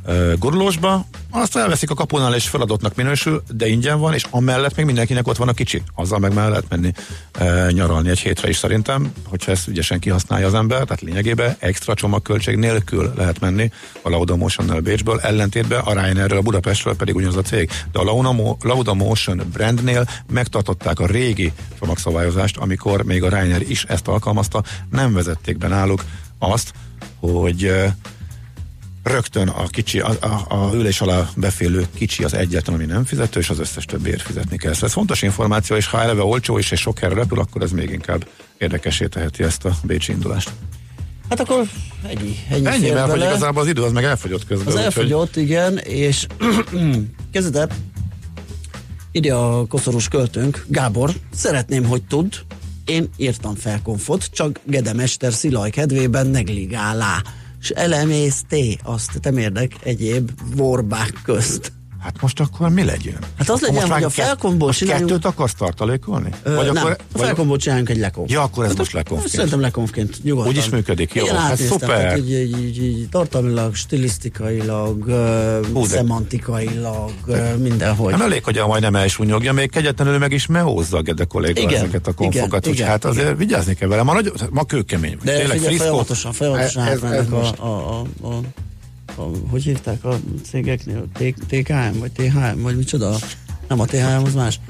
uh, 0.06 0.32
gurulósba, 0.38 1.06
azt 1.34 1.56
elveszik 1.56 1.90
a 1.90 1.94
kapunál 1.94 2.34
és 2.34 2.48
feladottnak 2.48 2.94
minősül, 2.94 3.42
de 3.50 3.68
ingyen 3.68 3.98
van, 3.98 4.14
és 4.14 4.26
amellett 4.30 4.76
még 4.76 4.86
mindenkinek 4.86 5.28
ott 5.28 5.36
van 5.36 5.48
a 5.48 5.52
kicsi. 5.52 5.82
Azzal 5.94 6.18
meg 6.18 6.34
már 6.34 6.48
lehet 6.48 6.68
menni 6.68 6.92
e, 7.32 7.70
nyaralni 7.70 8.08
egy 8.08 8.18
hétre 8.18 8.48
is 8.48 8.56
szerintem, 8.56 9.12
hogyha 9.26 9.50
ezt 9.50 9.68
ügyesen 9.68 9.98
kihasználja 9.98 10.46
az 10.46 10.54
ember, 10.54 10.84
tehát 10.84 11.00
lényegében 11.00 11.56
extra 11.58 11.94
csomagköltség 11.94 12.56
nélkül 12.56 13.12
lehet 13.16 13.40
menni 13.40 13.70
a 14.02 14.08
Lauda 14.08 14.36
Motion-nel 14.36 14.80
Bécsből, 14.80 15.20
ellentétben 15.20 15.80
a 15.80 15.92
Ryanairről, 15.92 16.38
a 16.38 16.42
Budapestről 16.42 16.96
pedig 16.96 17.14
ugyanaz 17.14 17.36
a 17.36 17.42
cég. 17.42 17.70
De 17.92 17.98
a 17.98 18.56
Lauda 18.62 18.94
Motion 18.94 19.42
brandnél 19.52 20.08
megtartották 20.32 21.00
a 21.00 21.06
régi 21.06 21.52
csomagszabályozást, 21.78 22.56
amikor 22.56 23.04
még 23.04 23.22
a 23.22 23.28
Ryanair 23.28 23.70
is 23.70 23.84
ezt 23.84 24.08
alkalmazta, 24.08 24.62
nem 24.90 25.12
vezették 25.12 25.58
be 25.58 25.68
náluk 25.68 26.04
azt, 26.38 26.72
hogy 27.20 27.64
e, 27.64 27.96
rögtön 29.02 29.48
a 29.48 29.66
kicsi, 29.66 30.00
a, 30.00 30.10
a, 30.20 30.44
a 30.48 30.74
ülés 30.74 31.00
alá 31.00 31.28
befélő 31.36 31.86
kicsi 31.94 32.24
az 32.24 32.34
egyetlen, 32.34 32.74
ami 32.74 32.84
nem 32.84 33.04
fizető, 33.04 33.40
és 33.40 33.50
az 33.50 33.58
összes 33.58 33.84
többiért 33.84 34.22
fizetni 34.22 34.56
kell. 34.56 34.72
Szóval 34.72 34.88
ez 34.88 34.94
fontos 34.94 35.22
információ, 35.22 35.76
és 35.76 35.86
ha 35.86 36.00
eleve 36.00 36.22
olcsó 36.22 36.58
is, 36.58 36.70
és 36.70 36.80
sok 36.80 36.98
helyre 36.98 37.14
repül, 37.14 37.38
akkor 37.38 37.62
ez 37.62 37.70
még 37.70 37.90
inkább 37.90 38.26
érdekesé 38.58 39.06
teheti 39.06 39.42
ezt 39.42 39.64
a 39.64 39.74
Bécsi 39.82 40.12
indulást. 40.12 40.50
Hát 41.28 41.40
akkor 41.40 41.64
ennyi. 42.02 42.36
Ennyi, 42.50 42.66
Ennyi, 42.66 42.90
mert 42.90 43.10
hogy 43.10 43.18
bele. 43.18 43.30
igazából 43.30 43.62
az 43.62 43.68
idő 43.68 43.82
az 43.82 43.92
meg 43.92 44.04
elfogyott 44.04 44.46
közben. 44.46 44.66
Az 44.66 44.80
elfogyott, 44.80 45.36
igen, 45.36 45.78
és 45.78 46.26
kezdete 47.32 47.68
írja 49.12 49.58
a 49.58 49.66
koszorús 49.66 50.08
költőnk, 50.08 50.64
Gábor, 50.68 51.10
szeretném, 51.34 51.84
hogy 51.84 52.02
tud, 52.02 52.34
én 52.84 53.08
írtam 53.16 53.54
fel 53.54 53.82
konfot, 53.82 54.24
csak 54.32 54.60
Gedemester 54.64 55.32
Szilaj 55.32 55.70
kedvében 55.70 56.26
negligálá, 56.26 57.22
s 57.62 57.70
elemészté 57.70 58.78
azt 58.82 59.20
te 59.20 59.32
érdek 59.32 59.72
egyéb 59.82 60.30
vorbák 60.54 61.12
közt. 61.24 61.72
Hát 62.02 62.20
most 62.20 62.40
akkor 62.40 62.68
mi 62.68 62.84
legyen? 62.84 63.16
Hát 63.38 63.50
az 63.50 63.60
legyen, 63.60 63.90
hogy 63.90 64.02
a 64.02 64.08
felkomból 64.08 64.72
csináljunk- 64.72 65.08
kettőt 65.10 65.24
akarsz 65.24 65.54
tartalékolni? 65.54 66.30
Ö, 66.42 66.54
Vagy 66.54 66.72
nem, 66.72 66.76
akkor, 66.76 66.96
a 67.14 67.18
felkomból 67.18 67.56
csináljunk 67.56 67.88
egy 67.88 67.96
lekonf. 67.98 68.30
Ja, 68.30 68.42
akkor 68.42 68.62
ez 68.64 68.68
Hát 68.68 68.78
most 68.78 68.92
lekonfként. 68.92 69.32
Szerintem 69.32 69.60
lekonfként, 69.60 70.22
nyugodtan. 70.22 70.50
Úgy 70.52 70.56
is 70.58 70.68
működik, 70.68 71.14
jó, 71.14 71.24
Igen, 71.24 71.36
hát 71.36 71.56
szuper. 71.56 71.88
tehát 71.88 72.18
Így, 72.18 72.30
így, 72.30 72.82
így, 72.82 73.08
tartalmilag, 73.10 73.74
stilisztikailag, 73.74 75.04
Hú, 75.72 75.80
de- 75.82 75.88
szemantikailag, 75.88 77.10
uh, 77.26 77.56
mindenhogy. 77.56 78.10
Nem 78.10 78.22
elég, 78.22 78.44
hogy 78.44 78.58
a 78.58 78.66
majdnem 78.66 78.94
elsúnyogja, 78.96 79.52
még 79.52 79.70
kegyetlenül 79.70 80.18
meg 80.18 80.32
is 80.32 80.46
meózza 80.46 80.96
a 80.96 81.02
Gede 81.02 81.24
kolléga 81.24 81.60
Igen, 81.60 81.74
ezeket 81.74 82.06
a 82.06 82.12
konfokat, 82.12 82.60
igen, 82.66 82.74
igen, 82.76 82.86
hát 82.88 83.04
azért 83.04 83.24
igen. 83.24 83.36
vigyázni 83.36 83.74
kell 83.74 83.88
vele. 83.88 84.02
Ma, 84.02 84.12
nagy, 84.12 84.32
ma 84.50 84.64
kőkemény. 84.64 85.16
De 85.24 85.36
Tényleg 85.36 85.56
figyelj, 85.56 85.76
folyamatosan, 85.76 86.32
folyamatosan 86.32 86.82
Ez- 86.86 87.02
ez- 87.02 87.10
ez 87.12 87.28
most- 87.28 87.58
a, 87.58 87.66
a, 87.66 88.04
a, 88.22 88.26
a, 88.26 88.40
a, 89.16 89.22
hogy 89.50 89.62
hívták 89.62 90.04
a 90.04 90.18
cégeknél? 90.50 91.04
T- 91.18 91.34
TKM, 91.48 91.98
vagy 91.98 92.12
THM, 92.12 92.60
vagy 92.62 92.76
micsoda? 92.76 93.16
Nem 93.68 93.80
a 93.80 93.84
THM, 93.84 94.24
az 94.24 94.34
más. 94.34 94.60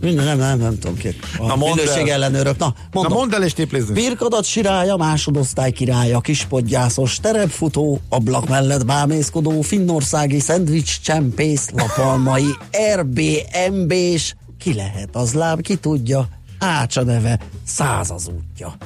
Minden, 0.00 0.24
nem, 0.24 0.38
nem, 0.38 0.58
nem 0.58 0.78
tudom 0.78 0.96
ki. 0.96 1.08
A 1.38 1.46
Na, 1.46 1.56
mondd 1.56 1.78
el. 1.78 1.84
minőség 1.84 2.08
ellenőrök. 2.08 2.58
Na, 2.58 2.66
Na 2.66 2.74
mondom. 2.92 3.12
mondd 3.18 3.34
el 3.34 3.42
és 3.42 3.52
tiplizni. 3.52 3.94
Birkadat 3.94 4.44
sirája, 4.44 4.96
másodosztály 4.96 5.70
királya, 5.72 6.20
kispodgyászos, 6.20 7.16
terepfutó, 7.20 8.00
ablak 8.08 8.48
mellett 8.48 8.86
bámészkodó, 8.86 9.60
finnországi 9.60 10.40
szendvics 10.40 11.00
csempész, 11.00 11.68
lapalmai, 11.76 12.46
RBMB-s, 12.94 14.34
ki 14.58 14.74
lehet 14.74 15.08
az 15.12 15.32
láb, 15.32 15.60
ki 15.60 15.76
tudja, 15.76 16.28
Ácsa 16.62 17.02
neve, 17.02 17.38
száz 17.66 18.10
az 18.10 18.28
útja. 18.28 18.76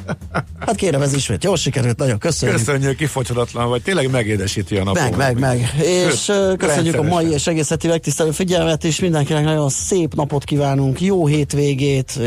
Hát 0.59 0.75
kérem, 0.75 1.03
ez 1.03 1.13
ismét 1.13 1.45
jól 1.45 1.57
sikerült, 1.57 1.97
nagyon 1.97 2.19
köszönjük. 2.19 2.59
Köszönjük, 2.59 2.97
kifogyhatatlan 2.97 3.69
vagy. 3.69 3.83
Tényleg 3.83 4.11
megédesíti 4.11 4.77
a 4.77 4.85
napot. 4.85 5.03
Meg, 5.03 5.17
meg, 5.17 5.39
meg. 5.39 5.75
És 5.79 6.29
ö, 6.29 6.53
köszönjük 6.59 6.95
a 6.95 7.03
mai 7.03 7.31
és 7.31 7.47
egész 7.47 7.69
heti 7.69 7.87
megtisztelő 7.87 8.31
figyelmet, 8.31 8.85
és 8.85 9.01
mindenkinek 9.01 9.45
nagyon 9.45 9.69
szép 9.69 10.15
napot 10.15 10.45
kívánunk, 10.45 11.01
jó 11.01 11.27
hétvégét, 11.27 12.19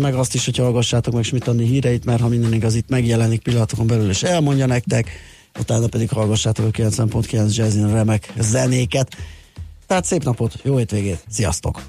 meg 0.00 0.14
azt 0.14 0.34
is, 0.34 0.44
hogy 0.44 0.56
hallgassátok 0.56 1.14
meg 1.14 1.24
Schmidt 1.24 1.48
Andi 1.48 1.64
híreit, 1.64 2.04
mert 2.04 2.20
ha 2.20 2.28
minden 2.28 2.52
igaz, 2.52 2.74
itt 2.74 2.88
megjelenik 2.88 3.42
pillanatokon 3.42 3.86
belül, 3.86 4.08
és 4.08 4.22
elmondja 4.22 4.66
nektek, 4.66 5.10
utána 5.60 5.86
pedig 5.86 6.10
hallgassátok 6.10 6.66
a 6.66 6.70
90.9 6.70 7.54
Jazzin 7.54 7.92
remek 7.92 8.32
zenéket. 8.38 9.16
Tehát 9.86 10.04
szép 10.04 10.24
napot, 10.24 10.54
jó 10.62 10.76
hétvégét, 10.76 11.24
sziasztok! 11.28 11.82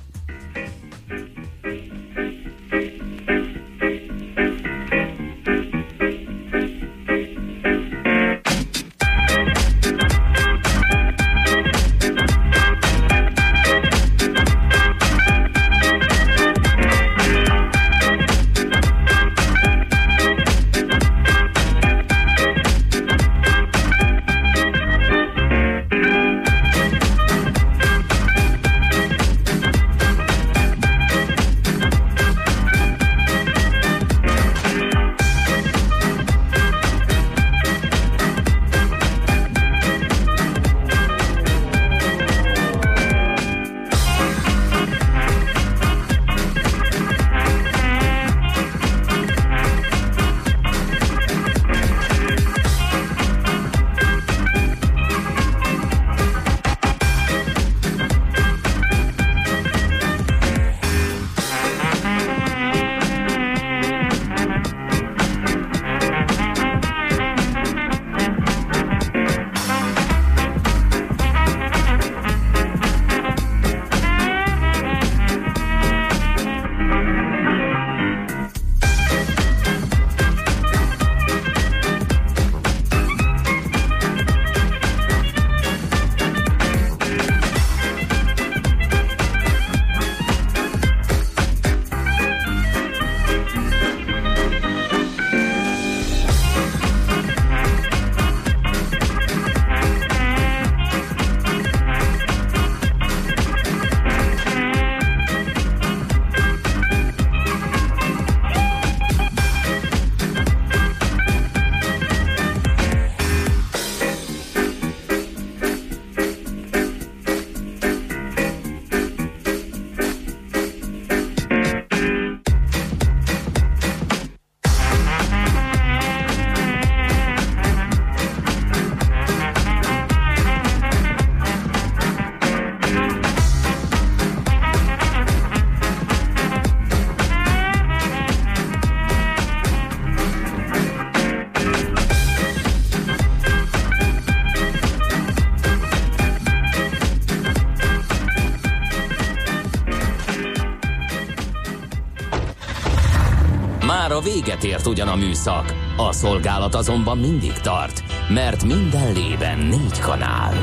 Ért 154.65 154.87
ugyan 154.87 155.07
a 155.07 155.15
műszak, 155.15 155.73
a 155.97 156.11
szolgálat 156.11 156.75
azonban 156.75 157.17
mindig 157.17 157.53
tart, 157.53 158.03
mert 158.29 158.63
minden 158.63 159.13
lében 159.13 159.57
négy 159.57 159.99
kanál. 159.99 160.53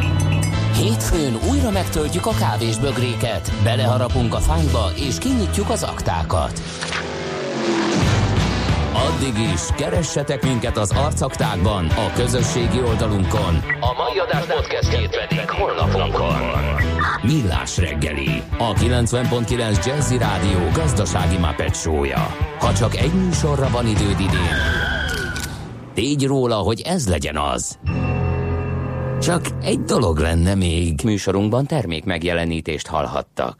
Hétfőn 0.76 1.38
újra 1.50 1.70
megtöltjük 1.70 2.26
a 2.26 2.34
kávés 2.38 2.78
bögréket, 2.78 3.53
beleharapunk 3.64 4.34
a 4.34 4.38
fányba 4.38 4.90
és 4.96 5.18
kinyitjuk 5.18 5.70
az 5.70 5.82
aktákat. 5.82 6.62
Addig 8.92 9.38
is, 9.53 9.61
keressetek 9.76 10.42
minket 10.42 10.76
az 10.76 10.90
arcaktákban, 10.90 11.86
a 11.86 12.12
közösségi 12.14 12.82
oldalunkon. 12.86 13.55
A 13.80 13.92
mai 14.03 14.18
adás 14.18 14.44
podcastjét 14.44 15.26
pedig 15.26 15.50
holnapunkon. 15.50 16.36
Millás 17.22 17.76
reggeli, 17.78 18.42
a 18.59 18.72
90.9 18.72 19.86
Jazzy 19.86 20.18
Rádió 20.18 20.59
gazdasági 20.72 21.36
mapetsója. 21.36 22.51
Csak 22.77 22.97
egy 22.97 23.12
műsorra 23.14 23.68
van 23.70 23.87
időd 23.87 24.20
idén, 24.20 24.57
tégy 25.95 26.27
róla, 26.27 26.55
hogy 26.55 26.81
ez 26.81 27.09
legyen 27.09 27.37
az. 27.37 27.79
Csak 29.20 29.47
egy 29.62 29.81
dolog 29.81 30.18
lenne 30.18 30.55
még. 30.55 31.01
Műsorunkban 31.05 31.66
termék 31.66 32.05
megjelenítést 32.05 32.87
hallhattak. 32.87 33.51